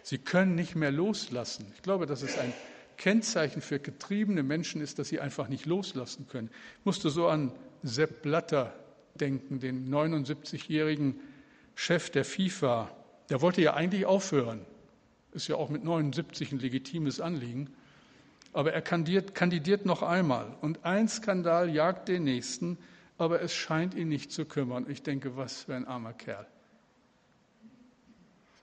Sie 0.03 0.17
können 0.17 0.55
nicht 0.55 0.75
mehr 0.75 0.91
loslassen. 0.91 1.65
Ich 1.75 1.81
glaube, 1.81 2.05
dass 2.05 2.21
es 2.21 2.37
ein 2.37 2.53
Kennzeichen 2.97 3.61
für 3.61 3.79
getriebene 3.79 4.43
Menschen 4.43 4.81
ist, 4.81 4.99
dass 4.99 5.09
sie 5.09 5.19
einfach 5.19 5.47
nicht 5.47 5.65
loslassen 5.65 6.27
können. 6.29 6.49
Ich 6.79 6.85
musste 6.85 7.09
so 7.09 7.27
an 7.27 7.51
Sepp 7.83 8.21
Blatter 8.21 8.73
denken, 9.15 9.59
den 9.59 9.93
79-jährigen 9.93 11.19
Chef 11.75 12.09
der 12.09 12.25
FIFA, 12.25 12.89
der 13.29 13.41
wollte 13.41 13.61
ja 13.61 13.73
eigentlich 13.73 14.05
aufhören. 14.05 14.65
Ist 15.33 15.47
ja 15.47 15.57
auch 15.57 15.69
mit 15.69 15.83
79 15.83 16.53
ein 16.53 16.59
legitimes 16.59 17.19
Anliegen. 17.19 17.73
Aber 18.53 18.71
er 18.71 18.81
kandidiert, 18.81 19.35
kandidiert 19.35 19.85
noch 19.85 20.01
einmal. 20.01 20.55
Und 20.61 20.85
ein 20.85 21.09
Skandal 21.09 21.69
jagt 21.69 22.07
den 22.07 22.23
nächsten, 22.23 22.77
aber 23.17 23.41
es 23.41 23.53
scheint 23.53 23.93
ihn 23.93 24.07
nicht 24.07 24.31
zu 24.31 24.45
kümmern. 24.45 24.85
Ich 24.89 25.03
denke, 25.03 25.35
was 25.35 25.63
für 25.63 25.75
ein 25.75 25.85
armer 25.85 26.13
Kerl. 26.13 26.47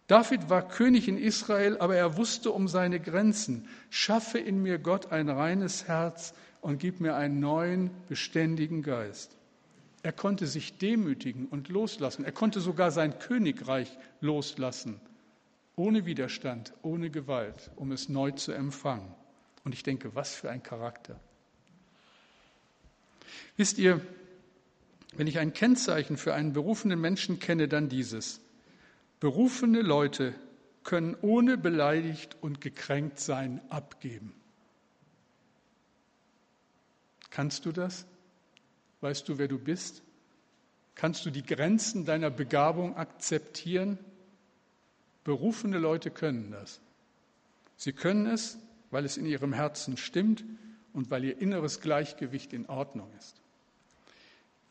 David 0.07 0.51
war 0.51 0.67
König 0.67 1.09
in 1.09 1.19
Israel, 1.19 1.79
aber 1.79 1.97
er 1.97 2.17
wusste 2.17 2.51
um 2.51 2.69
seine 2.69 3.01
Grenzen. 3.01 3.69
Schaffe 3.89 4.39
in 4.39 4.63
mir 4.63 4.79
Gott 4.79 5.13
ein 5.13 5.29
reines 5.29 5.89
Herz 5.89 6.35
und 6.61 6.79
gib 6.79 7.01
mir 7.01 7.15
einen 7.15 7.41
neuen, 7.41 7.91
beständigen 8.09 8.83
Geist. 8.83 9.37
Er 10.03 10.13
konnte 10.13 10.47
sich 10.47 10.79
demütigen 10.79 11.47
und 11.47 11.69
loslassen. 11.69 12.25
Er 12.25 12.33
konnte 12.33 12.61
sogar 12.61 12.91
sein 12.91 13.19
Königreich 13.19 13.97
loslassen, 14.21 15.01
ohne 15.77 16.07
Widerstand, 16.07 16.73
ohne 16.83 17.11
Gewalt, 17.11 17.71
um 17.77 17.93
es 17.93 18.09
neu 18.09 18.33
zu 18.33 18.53
empfangen. 18.53 19.15
Und 19.65 19.75
ich 19.75 19.83
denke, 19.83 20.15
was 20.15 20.35
für 20.35 20.51
ein 20.51 20.63
Charakter. 20.63 21.21
Wisst 23.57 23.79
ihr, 23.79 24.01
Wenn 25.15 25.27
ich 25.27 25.39
ein 25.39 25.53
Kennzeichen 25.53 26.17
für 26.17 26.35
einen 26.35 26.53
berufenen 26.53 27.01
Menschen 27.01 27.39
kenne, 27.39 27.69
dann 27.69 27.89
dieses. 27.89 28.41
Berufene 29.21 29.83
Leute 29.83 30.35
können 30.85 31.17
ohne 31.21 31.59
beleidigt 31.59 32.37
und 32.41 32.61
gekränkt 32.61 33.21
sein 33.21 33.61
abgeben. 33.69 34.35
Kannst 37.31 37.67
du 37.67 37.73
das? 37.73 38.07
Weißt 39.03 39.29
du, 39.29 39.37
wer 39.37 39.49
du 39.49 39.59
bist? 39.59 40.03
Kannst 40.95 41.27
du 41.27 41.31
die 41.31 41.45
Grenzen 41.45 42.05
deiner 42.05 42.31
Begabung 42.31 42.97
akzeptieren? 42.97 43.99
Berufene 45.25 45.79
Leute 45.79 46.11
können 46.11 46.51
das. 46.53 46.81
Sie 47.77 47.93
können 47.93 48.27
es, 48.27 48.59
weil 48.91 49.05
es 49.05 49.17
in 49.17 49.27
ihrem 49.27 49.53
Herzen 49.53 49.97
stimmt 49.97 50.45
und 50.93 51.11
weil 51.11 51.25
ihr 51.25 51.39
inneres 51.41 51.81
Gleichgewicht 51.81 52.53
in 52.53 52.67
Ordnung 52.67 53.09
ist. 53.19 53.37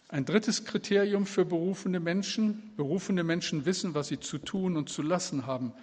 Ein 0.08 0.26
drittes 0.26 0.66
Kriterium 0.66 1.26
für 1.26 1.44
berufene 1.46 2.00
Menschen. 2.00 2.74
Berufene 2.78 3.24
Menschen 3.24 3.66
wissen, 3.66 3.94
was 3.96 4.08
sie 4.08 4.20
zu 4.20 4.38
tun 4.38 4.78
und 4.78 4.90
zu 4.90 5.02
lassen 5.02 5.46
haben. 5.46 5.74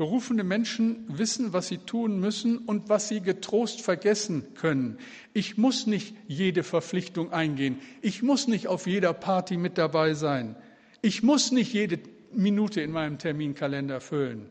Berufene 0.00 0.44
Menschen 0.44 1.04
wissen, 1.08 1.52
was 1.52 1.68
sie 1.68 1.76
tun 1.76 2.20
müssen 2.20 2.56
und 2.56 2.88
was 2.88 3.08
sie 3.08 3.20
getrost 3.20 3.82
vergessen 3.82 4.54
können. 4.54 4.96
Ich 5.34 5.58
muss 5.58 5.86
nicht 5.86 6.16
jede 6.26 6.62
Verpflichtung 6.62 7.34
eingehen. 7.34 7.80
Ich 8.00 8.22
muss 8.22 8.48
nicht 8.48 8.66
auf 8.66 8.86
jeder 8.86 9.12
Party 9.12 9.58
mit 9.58 9.76
dabei 9.76 10.14
sein. 10.14 10.56
Ich 11.02 11.22
muss 11.22 11.52
nicht 11.52 11.74
jede 11.74 11.98
Minute 12.32 12.80
in 12.80 12.92
meinem 12.92 13.18
Terminkalender 13.18 14.00
füllen. 14.00 14.46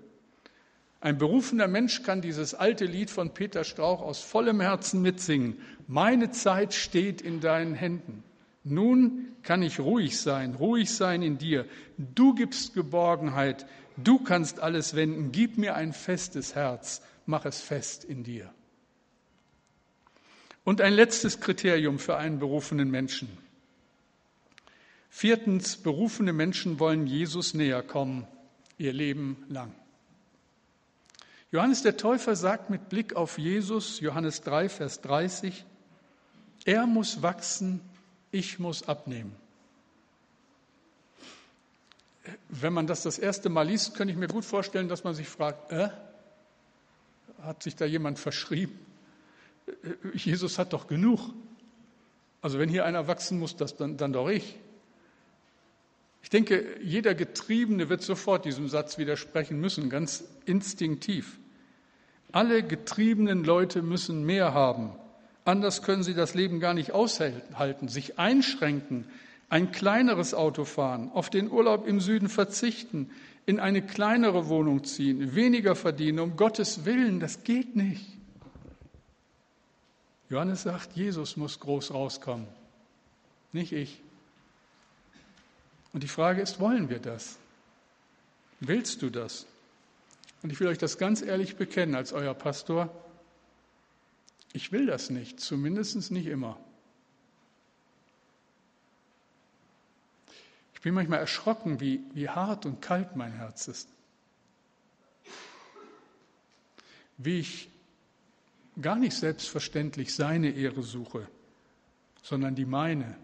Ein 1.02 1.18
berufener 1.18 1.68
Mensch 1.68 2.04
kann 2.04 2.22
dieses 2.22 2.54
alte 2.54 2.86
Lied 2.86 3.10
von 3.10 3.34
Peter 3.34 3.64
Strauch 3.64 4.04
aus 4.04 4.22
vollem 4.22 4.62
Herzen 4.62 5.02
mitsingen. 5.02 5.58
Meine 5.88 6.30
Zeit 6.30 6.76
steht 6.76 7.24
in 7.24 7.40
deinen 7.40 7.74
Händen. 7.74 8.24
Nun 8.64 9.30
kann 9.42 9.64
ich 9.64 9.80
ruhig 9.80 10.20
sein, 10.20 10.54
ruhig 10.54 10.92
sein 10.92 11.24
in 11.24 11.40
dir. 11.40 11.66
Du 11.98 12.36
gibst 12.36 12.76
Geborgenheit, 12.76 13.66
du 14.04 14.20
kannst 14.20 14.60
alles 14.60 14.96
wenden. 14.96 15.32
Gib 15.32 15.58
mir 15.58 15.76
ein 15.76 15.94
festes 15.94 16.56
Herz, 16.56 17.02
mach 17.26 17.46
es 17.46 17.62
fest 17.62 18.04
in 18.04 18.24
dir. 18.24 18.54
Und 20.64 20.82
ein 20.82 20.94
letztes 20.94 21.40
Kriterium 21.40 22.00
für 22.00 22.18
einen 22.18 22.40
berufenen 22.40 22.92
Menschen. 22.92 23.30
Viertens, 25.10 25.78
berufene 25.78 26.34
Menschen 26.34 26.80
wollen 26.80 27.08
Jesus 27.08 27.54
näher 27.54 27.82
kommen, 27.82 28.28
ihr 28.78 28.94
Leben 28.94 29.44
lang. 29.50 29.74
Johannes 31.52 31.82
der 31.82 31.98
Täufer 31.98 32.36
sagt 32.36 32.70
mit 32.70 32.90
Blick 32.90 33.16
auf 33.16 33.40
Jesus, 33.40 34.00
Johannes 34.02 34.42
3, 34.42 34.70
Vers 34.70 35.02
30, 35.02 35.66
er 36.66 36.86
muss 36.86 37.24
wachsen, 37.24 37.82
ich 38.32 38.60
muss 38.60 38.88
abnehmen. 38.88 39.36
Wenn 42.50 42.74
man 42.74 42.88
das 42.88 43.04
das 43.04 43.20
erste 43.20 43.50
Mal 43.50 43.68
liest, 43.68 43.96
könnte 43.96 44.13
ich 44.13 44.20
mir 44.20 44.28
gut 44.28 44.46
vorstellen, 44.46 44.88
dass 44.88 45.04
man 45.04 45.13
sich 45.13 45.28
fragt, 45.28 45.72
äh, 45.72 45.89
hat 47.42 47.63
sich 47.63 47.76
da 47.76 47.86
jemand 47.86 48.20
verschrieben? 48.20 48.78
Jesus 50.13 50.58
hat 50.58 50.74
doch 50.74 50.88
genug. 50.88 51.34
Also 52.42 52.60
wenn 52.60 52.70
hier 52.70 52.86
einer 52.86 53.08
wachsen 53.08 53.39
muss, 53.39 53.56
das 53.56 53.76
dann, 53.76 53.98
dann 53.98 54.13
doch 54.13 54.30
ich. 54.30 54.58
Ich 56.22 56.30
denke, 56.30 56.80
jeder 56.82 57.15
Getriebene 57.15 57.89
wird 57.89 58.02
sofort 58.02 58.46
diesem 58.46 58.68
Satz 58.68 58.98
widersprechen 58.98 59.60
müssen, 59.60 59.89
ganz 59.89 60.24
instinktiv. 60.46 61.39
Alle 62.32 62.63
getriebenen 62.63 63.44
Leute 63.44 63.82
müssen 63.82 64.26
mehr 64.26 64.54
haben. 64.54 64.92
Anders 65.46 65.82
können 65.82 66.04
sie 66.04 66.13
das 66.13 66.36
Leben 66.36 66.60
gar 66.60 66.74
nicht 66.74 66.92
aushalten, 66.92 67.88
sich 67.88 68.20
einschränken, 68.20 69.06
ein 69.50 69.72
kleineres 69.72 70.34
Auto 70.34 70.64
fahren, 70.64 71.12
auf 71.12 71.30
den 71.30 71.52
Urlaub 71.52 71.88
im 71.88 72.00
Süden 72.00 72.30
verzichten, 72.30 73.10
in 73.46 73.60
eine 73.60 73.82
kleinere 73.82 74.48
Wohnung 74.48 74.84
ziehen, 74.84 75.34
weniger 75.36 75.76
verdienen, 75.76 76.20
um 76.20 76.36
Gottes 76.36 76.86
Willen, 76.86 77.20
das 77.20 77.44
geht 77.44 77.76
nicht. 77.76 78.06
Johannes 80.30 80.62
sagt, 80.62 80.96
Jesus 80.96 81.36
muss 81.36 81.60
groß 81.60 81.92
rauskommen, 81.92 82.48
nicht 83.52 83.72
ich. 83.72 84.00
Und 85.92 86.04
die 86.04 86.08
Frage 86.08 86.42
ist, 86.42 86.60
wollen 86.60 86.90
wir 86.90 87.00
das? 87.00 87.40
Willst 88.60 89.02
du 89.02 89.10
das? 89.10 89.48
Und 90.44 90.52
ich 90.52 90.60
will 90.60 90.68
euch 90.68 90.78
das 90.78 91.00
ganz 91.00 91.24
ehrlich 91.24 91.56
bekennen 91.56 91.96
als 91.96 92.14
euer 92.14 92.36
Pastor. 92.36 92.90
Ich 94.54 94.72
will 94.72 94.86
das 94.86 95.10
nicht, 95.10 95.40
zumindest 95.40 96.12
nicht 96.12 96.28
immer. 96.28 96.60
Ich 100.80 100.84
bin 100.84 100.94
manchmal 100.94 101.20
erschrocken, 101.20 101.82
wie, 101.82 102.00
wie 102.13 102.30
hart 102.30 102.65
und 102.65 102.82
kalt 102.82 103.18
mein 103.18 103.34
Herz 103.34 103.68
ist. 103.68 103.89
Wie 107.18 107.42
ich 107.42 107.70
gar 108.82 108.96
nicht 108.96 109.13
selbstverständlich 109.13 110.15
seine 110.15 110.52
Ehre 110.52 110.82
suche, 110.82 111.28
sondern 112.24 112.56
die 112.56 112.63
meine. 112.63 113.18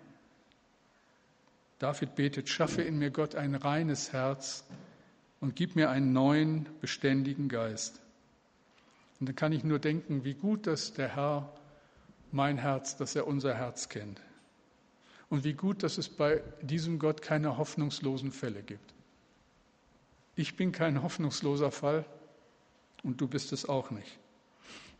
David 1.79 2.15
betet, 2.15 2.49
schaffe 2.49 2.81
in 2.81 2.99
mir 2.99 3.09
Gott 3.09 3.35
ein 3.35 3.55
reines 3.55 4.11
Herz 4.11 4.65
und 5.39 5.55
gib 5.55 5.77
mir 5.77 5.89
einen 5.89 6.11
neuen, 6.11 6.67
beständigen 6.81 7.47
Geist. 7.47 8.01
Und 9.21 9.29
dann 9.29 9.35
kann 9.37 9.53
ich 9.53 9.63
nur 9.63 9.79
denken, 9.79 10.25
wie 10.25 10.33
gut, 10.33 10.67
dass 10.67 10.91
der 10.91 11.15
Herr 11.15 11.53
mein 12.33 12.57
Herz, 12.57 12.97
dass 12.97 13.15
er 13.15 13.27
unser 13.27 13.53
Herz 13.53 13.87
kennt. 13.87 14.19
Und 15.29 15.43
wie 15.43 15.53
gut, 15.53 15.83
dass 15.83 15.97
es 15.97 16.09
bei 16.09 16.43
diesem 16.61 16.99
Gott 16.99 17.21
keine 17.21 17.57
hoffnungslosen 17.57 18.31
Fälle 18.31 18.61
gibt. 18.61 18.93
Ich 20.35 20.55
bin 20.55 20.71
kein 20.71 21.01
hoffnungsloser 21.01 21.71
Fall 21.71 22.05
und 23.03 23.21
du 23.21 23.27
bist 23.27 23.53
es 23.53 23.67
auch 23.67 23.91
nicht. 23.91 24.19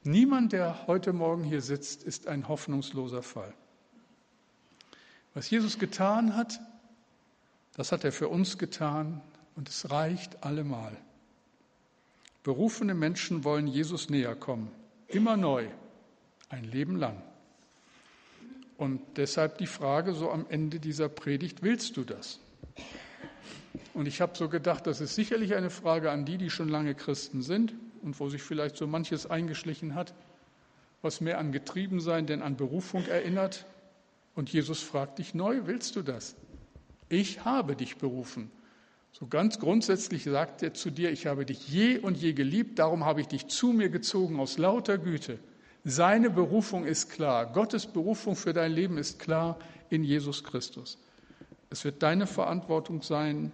Niemand, 0.03 0.53
der 0.53 0.87
heute 0.87 1.13
Morgen 1.13 1.43
hier 1.43 1.61
sitzt, 1.61 2.03
ist 2.03 2.27
ein 2.27 2.47
hoffnungsloser 2.47 3.23
Fall. 3.23 3.53
Was 5.33 5.49
Jesus 5.49 5.79
getan 5.79 6.35
hat, 6.35 6.59
das 7.75 7.91
hat 7.91 8.03
er 8.03 8.11
für 8.11 8.29
uns 8.29 8.57
getan 8.57 9.21
und 9.55 9.67
es 9.67 9.89
reicht 9.91 10.43
allemal. 10.43 10.95
Berufene 12.43 12.93
Menschen 12.93 13.43
wollen 13.43 13.67
Jesus 13.67 14.09
näher 14.09 14.35
kommen, 14.35 14.71
immer 15.07 15.35
neu, 15.35 15.67
ein 16.49 16.63
Leben 16.63 16.95
lang. 16.95 17.21
Und 18.77 19.01
deshalb 19.15 19.57
die 19.57 19.67
Frage 19.67 20.13
so 20.13 20.29
am 20.31 20.45
Ende 20.49 20.79
dieser 20.79 21.07
Predigt, 21.07 21.63
willst 21.63 21.95
du 21.97 22.03
das? 22.03 22.39
Und 23.93 24.07
ich 24.07 24.19
habe 24.19 24.37
so 24.37 24.49
gedacht, 24.49 24.87
das 24.87 24.99
ist 24.99 25.15
sicherlich 25.15 25.55
eine 25.55 25.69
Frage 25.69 26.11
an 26.11 26.25
die, 26.25 26.37
die 26.37 26.49
schon 26.49 26.67
lange 26.67 26.95
Christen 26.95 27.41
sind 27.41 27.73
und 28.01 28.19
wo 28.19 28.27
sich 28.27 28.43
vielleicht 28.43 28.75
so 28.75 28.87
manches 28.87 29.25
eingeschlichen 29.25 29.95
hat, 29.95 30.13
was 31.01 31.21
mehr 31.21 31.39
an 31.39 31.53
Getriebensein 31.53 32.25
denn 32.25 32.41
an 32.41 32.57
Berufung 32.57 33.05
erinnert. 33.07 33.65
Und 34.35 34.51
Jesus 34.51 34.81
fragt 34.81 35.19
dich 35.19 35.33
neu, 35.33 35.61
willst 35.65 35.95
du 35.95 36.01
das? 36.01 36.35
Ich 37.07 37.45
habe 37.45 37.77
dich 37.77 37.95
berufen. 37.97 38.51
So 39.13 39.27
ganz 39.27 39.59
grundsätzlich 39.59 40.25
sagt 40.25 40.61
er 40.61 40.73
zu 40.73 40.89
dir, 40.89 41.09
ich 41.11 41.25
habe 41.25 41.45
dich 41.45 41.69
je 41.69 41.97
und 41.99 42.17
je 42.17 42.33
geliebt, 42.33 42.79
darum 42.79 43.05
habe 43.05 43.21
ich 43.21 43.27
dich 43.27 43.47
zu 43.47 43.67
mir 43.67 43.87
gezogen 43.87 44.41
aus 44.41 44.57
lauter 44.57 44.97
Güte. 44.97 45.39
Seine 45.87 46.31
Berufung 46.31 46.83
ist 46.83 47.11
klar, 47.11 47.45
Gottes 47.45 47.85
Berufung 47.85 48.35
für 48.35 48.53
dein 48.53 48.71
Leben 48.71 48.97
ist 48.97 49.19
klar 49.19 49.59
in 49.91 50.03
Jesus 50.03 50.43
Christus. 50.43 50.97
Es 51.69 51.85
wird 51.85 52.01
deine 52.01 52.25
Verantwortung 52.25 53.03
sein, 53.03 53.51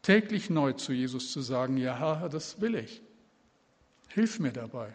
täglich 0.00 0.48
neu 0.48 0.72
zu 0.72 0.94
Jesus 0.94 1.30
zu 1.30 1.42
sagen, 1.42 1.76
ja 1.76 1.98
Herr, 1.98 2.30
das 2.30 2.62
will 2.62 2.74
ich. 2.74 3.02
Hilf 4.08 4.40
mir 4.40 4.50
dabei. 4.50 4.94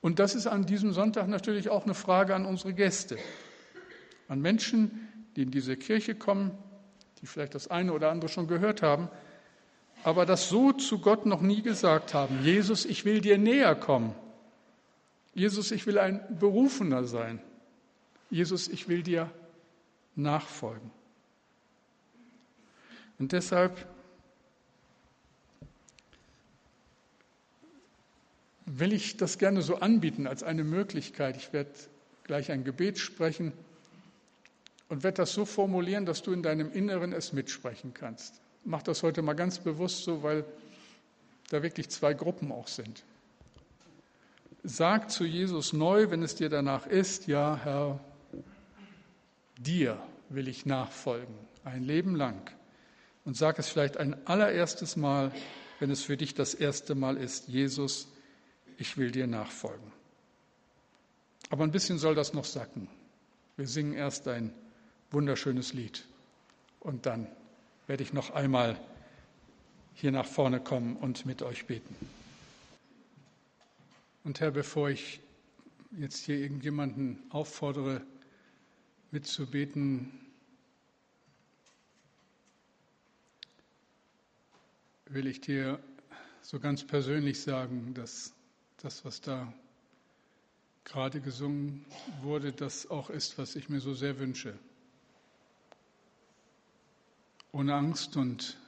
Und 0.00 0.18
das 0.18 0.34
ist 0.34 0.46
an 0.46 0.64
diesem 0.64 0.94
Sonntag 0.94 1.28
natürlich 1.28 1.68
auch 1.68 1.84
eine 1.84 1.92
Frage 1.92 2.34
an 2.34 2.46
unsere 2.46 2.72
Gäste, 2.72 3.18
an 4.28 4.40
Menschen, 4.40 5.08
die 5.36 5.42
in 5.42 5.50
diese 5.50 5.76
Kirche 5.76 6.14
kommen, 6.14 6.56
die 7.20 7.26
vielleicht 7.26 7.54
das 7.54 7.68
eine 7.68 7.92
oder 7.92 8.10
andere 8.10 8.30
schon 8.30 8.48
gehört 8.48 8.80
haben, 8.80 9.10
aber 10.04 10.24
das 10.24 10.48
so 10.48 10.72
zu 10.72 11.00
Gott 11.00 11.26
noch 11.26 11.42
nie 11.42 11.60
gesagt 11.60 12.14
haben. 12.14 12.42
Jesus, 12.42 12.86
ich 12.86 13.04
will 13.04 13.20
dir 13.20 13.36
näher 13.36 13.74
kommen. 13.74 14.14
Jesus, 15.38 15.70
ich 15.70 15.86
will 15.86 15.98
ein 15.98 16.20
Berufener 16.40 17.04
sein. 17.04 17.40
Jesus, 18.28 18.66
ich 18.66 18.88
will 18.88 19.04
dir 19.04 19.30
nachfolgen. 20.16 20.90
Und 23.20 23.30
deshalb 23.30 23.86
will 28.66 28.92
ich 28.92 29.16
das 29.16 29.38
gerne 29.38 29.62
so 29.62 29.76
anbieten 29.76 30.26
als 30.26 30.42
eine 30.42 30.64
Möglichkeit. 30.64 31.36
Ich 31.36 31.52
werde 31.52 31.70
gleich 32.24 32.50
ein 32.50 32.64
Gebet 32.64 32.98
sprechen 32.98 33.52
und 34.88 35.04
werde 35.04 35.18
das 35.18 35.32
so 35.32 35.44
formulieren, 35.44 36.04
dass 36.04 36.22
du 36.22 36.32
in 36.32 36.42
deinem 36.42 36.72
Inneren 36.72 37.12
es 37.12 37.32
mitsprechen 37.32 37.94
kannst. 37.94 38.40
Mach 38.64 38.82
das 38.82 39.04
heute 39.04 39.22
mal 39.22 39.34
ganz 39.34 39.60
bewusst 39.60 40.02
so, 40.02 40.24
weil 40.24 40.44
da 41.50 41.62
wirklich 41.62 41.90
zwei 41.90 42.12
Gruppen 42.12 42.50
auch 42.50 42.66
sind. 42.66 43.04
Sag 44.70 45.10
zu 45.10 45.24
Jesus 45.24 45.72
neu, 45.72 46.10
wenn 46.10 46.22
es 46.22 46.34
dir 46.34 46.50
danach 46.50 46.86
ist, 46.86 47.26
ja 47.26 47.58
Herr, 47.64 47.98
dir 49.56 49.98
will 50.28 50.46
ich 50.46 50.66
nachfolgen, 50.66 51.34
ein 51.64 51.84
Leben 51.84 52.14
lang. 52.14 52.50
Und 53.24 53.34
sag 53.34 53.58
es 53.58 53.70
vielleicht 53.70 53.96
ein 53.96 54.26
allererstes 54.26 54.96
Mal, 54.96 55.32
wenn 55.80 55.90
es 55.90 56.02
für 56.02 56.18
dich 56.18 56.34
das 56.34 56.52
erste 56.52 56.94
Mal 56.94 57.16
ist, 57.16 57.48
Jesus, 57.48 58.08
ich 58.76 58.98
will 58.98 59.10
dir 59.10 59.26
nachfolgen. 59.26 59.90
Aber 61.48 61.64
ein 61.64 61.72
bisschen 61.72 61.98
soll 61.98 62.14
das 62.14 62.34
noch 62.34 62.44
sacken. 62.44 62.88
Wir 63.56 63.66
singen 63.66 63.94
erst 63.94 64.28
ein 64.28 64.52
wunderschönes 65.10 65.72
Lied 65.72 66.04
und 66.80 67.06
dann 67.06 67.26
werde 67.86 68.02
ich 68.02 68.12
noch 68.12 68.34
einmal 68.34 68.78
hier 69.94 70.12
nach 70.12 70.26
vorne 70.26 70.60
kommen 70.60 70.96
und 70.96 71.24
mit 71.24 71.40
euch 71.40 71.64
beten. 71.64 72.17
Und 74.28 74.40
Herr, 74.40 74.50
bevor 74.50 74.90
ich 74.90 75.22
jetzt 75.92 76.26
hier 76.26 76.36
irgendjemanden 76.36 77.18
auffordere, 77.30 78.02
mitzubeten, 79.10 80.12
will 85.06 85.26
ich 85.26 85.40
dir 85.40 85.82
so 86.42 86.60
ganz 86.60 86.86
persönlich 86.86 87.40
sagen, 87.40 87.94
dass 87.94 88.34
das, 88.82 89.02
was 89.06 89.22
da 89.22 89.50
gerade 90.84 91.22
gesungen 91.22 91.86
wurde, 92.20 92.52
das 92.52 92.90
auch 92.90 93.08
ist, 93.08 93.38
was 93.38 93.56
ich 93.56 93.70
mir 93.70 93.80
so 93.80 93.94
sehr 93.94 94.18
wünsche. 94.18 94.58
Ohne 97.50 97.74
Angst 97.74 98.14
und 98.18 98.58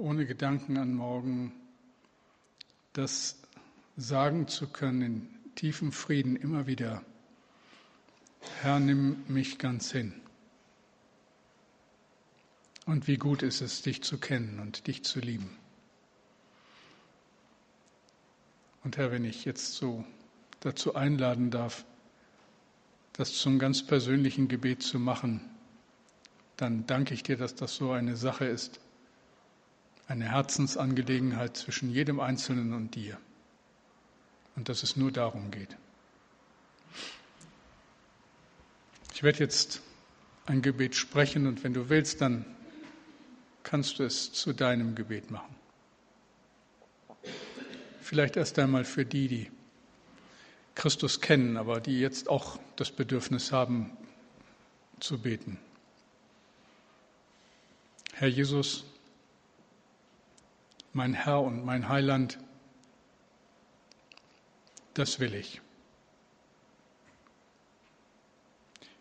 ohne 0.00 0.24
Gedanken 0.24 0.78
an 0.78 0.94
morgen, 0.94 1.52
das 2.94 3.36
sagen 3.96 4.48
zu 4.48 4.66
können 4.66 5.02
in 5.02 5.54
tiefem 5.54 5.92
Frieden 5.92 6.36
immer 6.36 6.66
wieder, 6.66 7.04
Herr, 8.62 8.80
nimm 8.80 9.22
mich 9.28 9.58
ganz 9.58 9.92
hin. 9.92 10.14
Und 12.86 13.06
wie 13.06 13.18
gut 13.18 13.42
ist 13.42 13.60
es, 13.60 13.82
dich 13.82 14.02
zu 14.02 14.18
kennen 14.18 14.58
und 14.58 14.86
dich 14.86 15.04
zu 15.04 15.20
lieben. 15.20 15.54
Und 18.82 18.96
Herr, 18.96 19.12
wenn 19.12 19.26
ich 19.26 19.44
jetzt 19.44 19.74
so 19.74 20.02
dazu 20.60 20.94
einladen 20.94 21.50
darf, 21.50 21.84
das 23.12 23.34
zum 23.34 23.58
ganz 23.58 23.86
persönlichen 23.86 24.48
Gebet 24.48 24.82
zu 24.82 24.98
machen, 24.98 25.42
dann 26.56 26.86
danke 26.86 27.12
ich 27.12 27.22
dir, 27.22 27.36
dass 27.36 27.54
das 27.54 27.76
so 27.76 27.92
eine 27.92 28.16
Sache 28.16 28.46
ist, 28.46 28.80
eine 30.10 30.24
Herzensangelegenheit 30.28 31.56
zwischen 31.56 31.88
jedem 31.88 32.18
Einzelnen 32.18 32.74
und 32.74 32.96
dir. 32.96 33.16
Und 34.56 34.68
dass 34.68 34.82
es 34.82 34.96
nur 34.96 35.12
darum 35.12 35.52
geht. 35.52 35.76
Ich 39.14 39.22
werde 39.22 39.38
jetzt 39.38 39.82
ein 40.46 40.62
Gebet 40.62 40.96
sprechen 40.96 41.46
und 41.46 41.62
wenn 41.62 41.74
du 41.74 41.88
willst, 41.88 42.20
dann 42.20 42.44
kannst 43.62 44.00
du 44.00 44.02
es 44.02 44.32
zu 44.32 44.52
deinem 44.52 44.96
Gebet 44.96 45.30
machen. 45.30 45.54
Vielleicht 48.02 48.36
erst 48.36 48.58
einmal 48.58 48.84
für 48.84 49.04
die, 49.04 49.28
die 49.28 49.50
Christus 50.74 51.20
kennen, 51.20 51.56
aber 51.56 51.80
die 51.80 52.00
jetzt 52.00 52.28
auch 52.28 52.58
das 52.74 52.90
Bedürfnis 52.90 53.52
haben 53.52 53.96
zu 54.98 55.18
beten. 55.18 55.56
Herr 58.14 58.28
Jesus, 58.28 58.84
mein 60.92 61.14
Herr 61.14 61.40
und 61.42 61.64
mein 61.64 61.88
Heiland, 61.88 62.38
das 64.94 65.20
will 65.20 65.34
ich. 65.34 65.60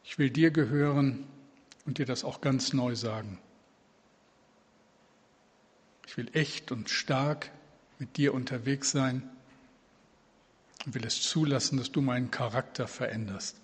Ich 0.04 0.18
will 0.18 0.30
dir 0.30 0.52
gehören 0.52 1.28
und 1.86 1.98
dir 1.98 2.06
das 2.06 2.24
auch 2.24 2.42
ganz 2.42 2.74
neu 2.74 2.96
sagen. 2.96 3.40
Ich 6.06 6.18
will 6.18 6.30
echt 6.34 6.72
und 6.72 6.90
stark 6.90 7.52
mit 8.00 8.18
dir 8.18 8.34
unterwegs 8.34 8.92
sein 8.92 9.30
und 10.86 10.96
will 10.96 11.06
es 11.06 11.22
zulassen, 11.22 11.78
dass 11.78 11.92
du 11.92 12.02
meinen 12.02 12.32
Charakter 12.32 12.88
veränderst. 12.88 13.60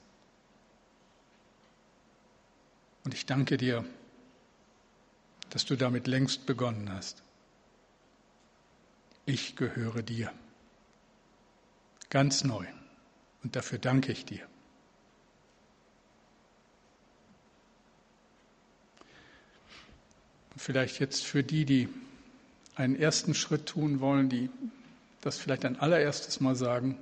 Und 3.03 3.13
ich 3.13 3.25
danke 3.25 3.57
dir, 3.57 3.85
dass 5.49 5.65
du 5.65 5.75
damit 5.75 6.07
längst 6.07 6.45
begonnen 6.45 6.91
hast 6.91 7.24
ich 9.25 9.55
gehöre 9.55 10.01
dir. 10.01 10.31
Ganz 12.09 12.43
neu. 12.43 12.65
Und 13.43 13.55
dafür 13.55 13.79
danke 13.79 14.11
ich 14.11 14.25
dir. 14.25 14.47
Vielleicht 20.57 20.99
jetzt 20.99 21.25
für 21.25 21.43
die, 21.43 21.65
die 21.65 21.89
einen 22.75 22.95
ersten 22.95 23.33
Schritt 23.33 23.65
tun 23.67 23.99
wollen, 23.99 24.29
die 24.29 24.49
das 25.21 25.37
vielleicht 25.37 25.65
ein 25.65 25.79
allererstes 25.79 26.39
Mal 26.39 26.55
sagen. 26.55 26.97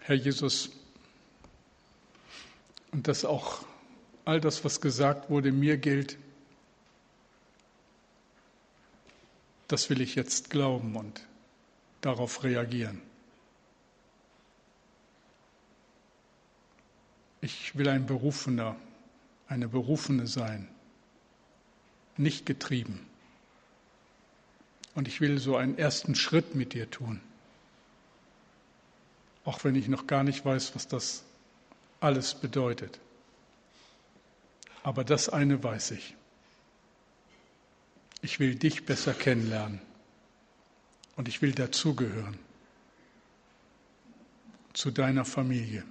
Herr 0.00 0.16
Jesus, 0.16 0.70
und 2.92 3.08
dass 3.08 3.24
auch 3.24 3.64
all 4.24 4.40
das, 4.40 4.64
was 4.64 4.80
gesagt 4.80 5.30
wurde, 5.30 5.50
mir 5.50 5.76
gilt, 5.76 6.18
das 9.72 9.88
will 9.88 10.02
ich 10.02 10.16
jetzt 10.16 10.50
glauben 10.50 10.96
und 10.96 11.26
darauf 12.02 12.44
reagieren. 12.44 13.00
Ich 17.40 17.74
will 17.74 17.88
ein 17.88 18.04
Berufener, 18.04 18.76
eine 19.48 19.68
Berufene 19.68 20.26
sein, 20.26 20.68
nicht 22.18 22.44
getrieben. 22.44 23.06
Und 24.94 25.08
ich 25.08 25.22
will 25.22 25.38
so 25.38 25.56
einen 25.56 25.78
ersten 25.78 26.14
Schritt 26.16 26.54
mit 26.54 26.74
dir 26.74 26.90
tun, 26.90 27.22
auch 29.46 29.64
wenn 29.64 29.74
ich 29.74 29.88
noch 29.88 30.06
gar 30.06 30.22
nicht 30.22 30.44
weiß, 30.44 30.74
was 30.74 30.86
das 30.86 31.24
alles 31.98 32.34
bedeutet. 32.34 33.00
Aber 34.82 35.02
das 35.02 35.30
eine 35.30 35.64
weiß 35.64 35.92
ich. 35.92 36.14
Ich 38.22 38.38
will 38.38 38.54
dich 38.54 38.86
besser 38.86 39.14
kennenlernen 39.14 39.80
und 41.16 41.28
ich 41.28 41.42
will 41.42 41.52
dazugehören 41.52 42.38
zu 44.72 44.90
deiner 44.90 45.24
Familie, 45.24 45.84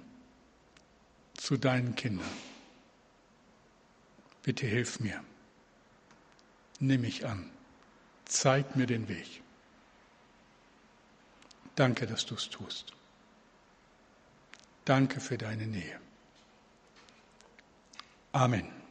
zu 1.34 1.56
deinen 1.56 1.94
Kindern. 1.94 2.26
Bitte 4.42 4.66
hilf 4.66 4.98
mir. 4.98 5.22
Nimm 6.80 7.02
mich 7.02 7.26
an. 7.26 7.48
Zeig 8.24 8.76
mir 8.76 8.86
den 8.86 9.08
Weg. 9.08 9.42
Danke, 11.76 12.06
dass 12.06 12.26
du 12.26 12.34
es 12.34 12.48
tust. 12.48 12.92
Danke 14.84 15.20
für 15.20 15.38
deine 15.38 15.66
Nähe. 15.66 16.00
Amen. 18.32 18.81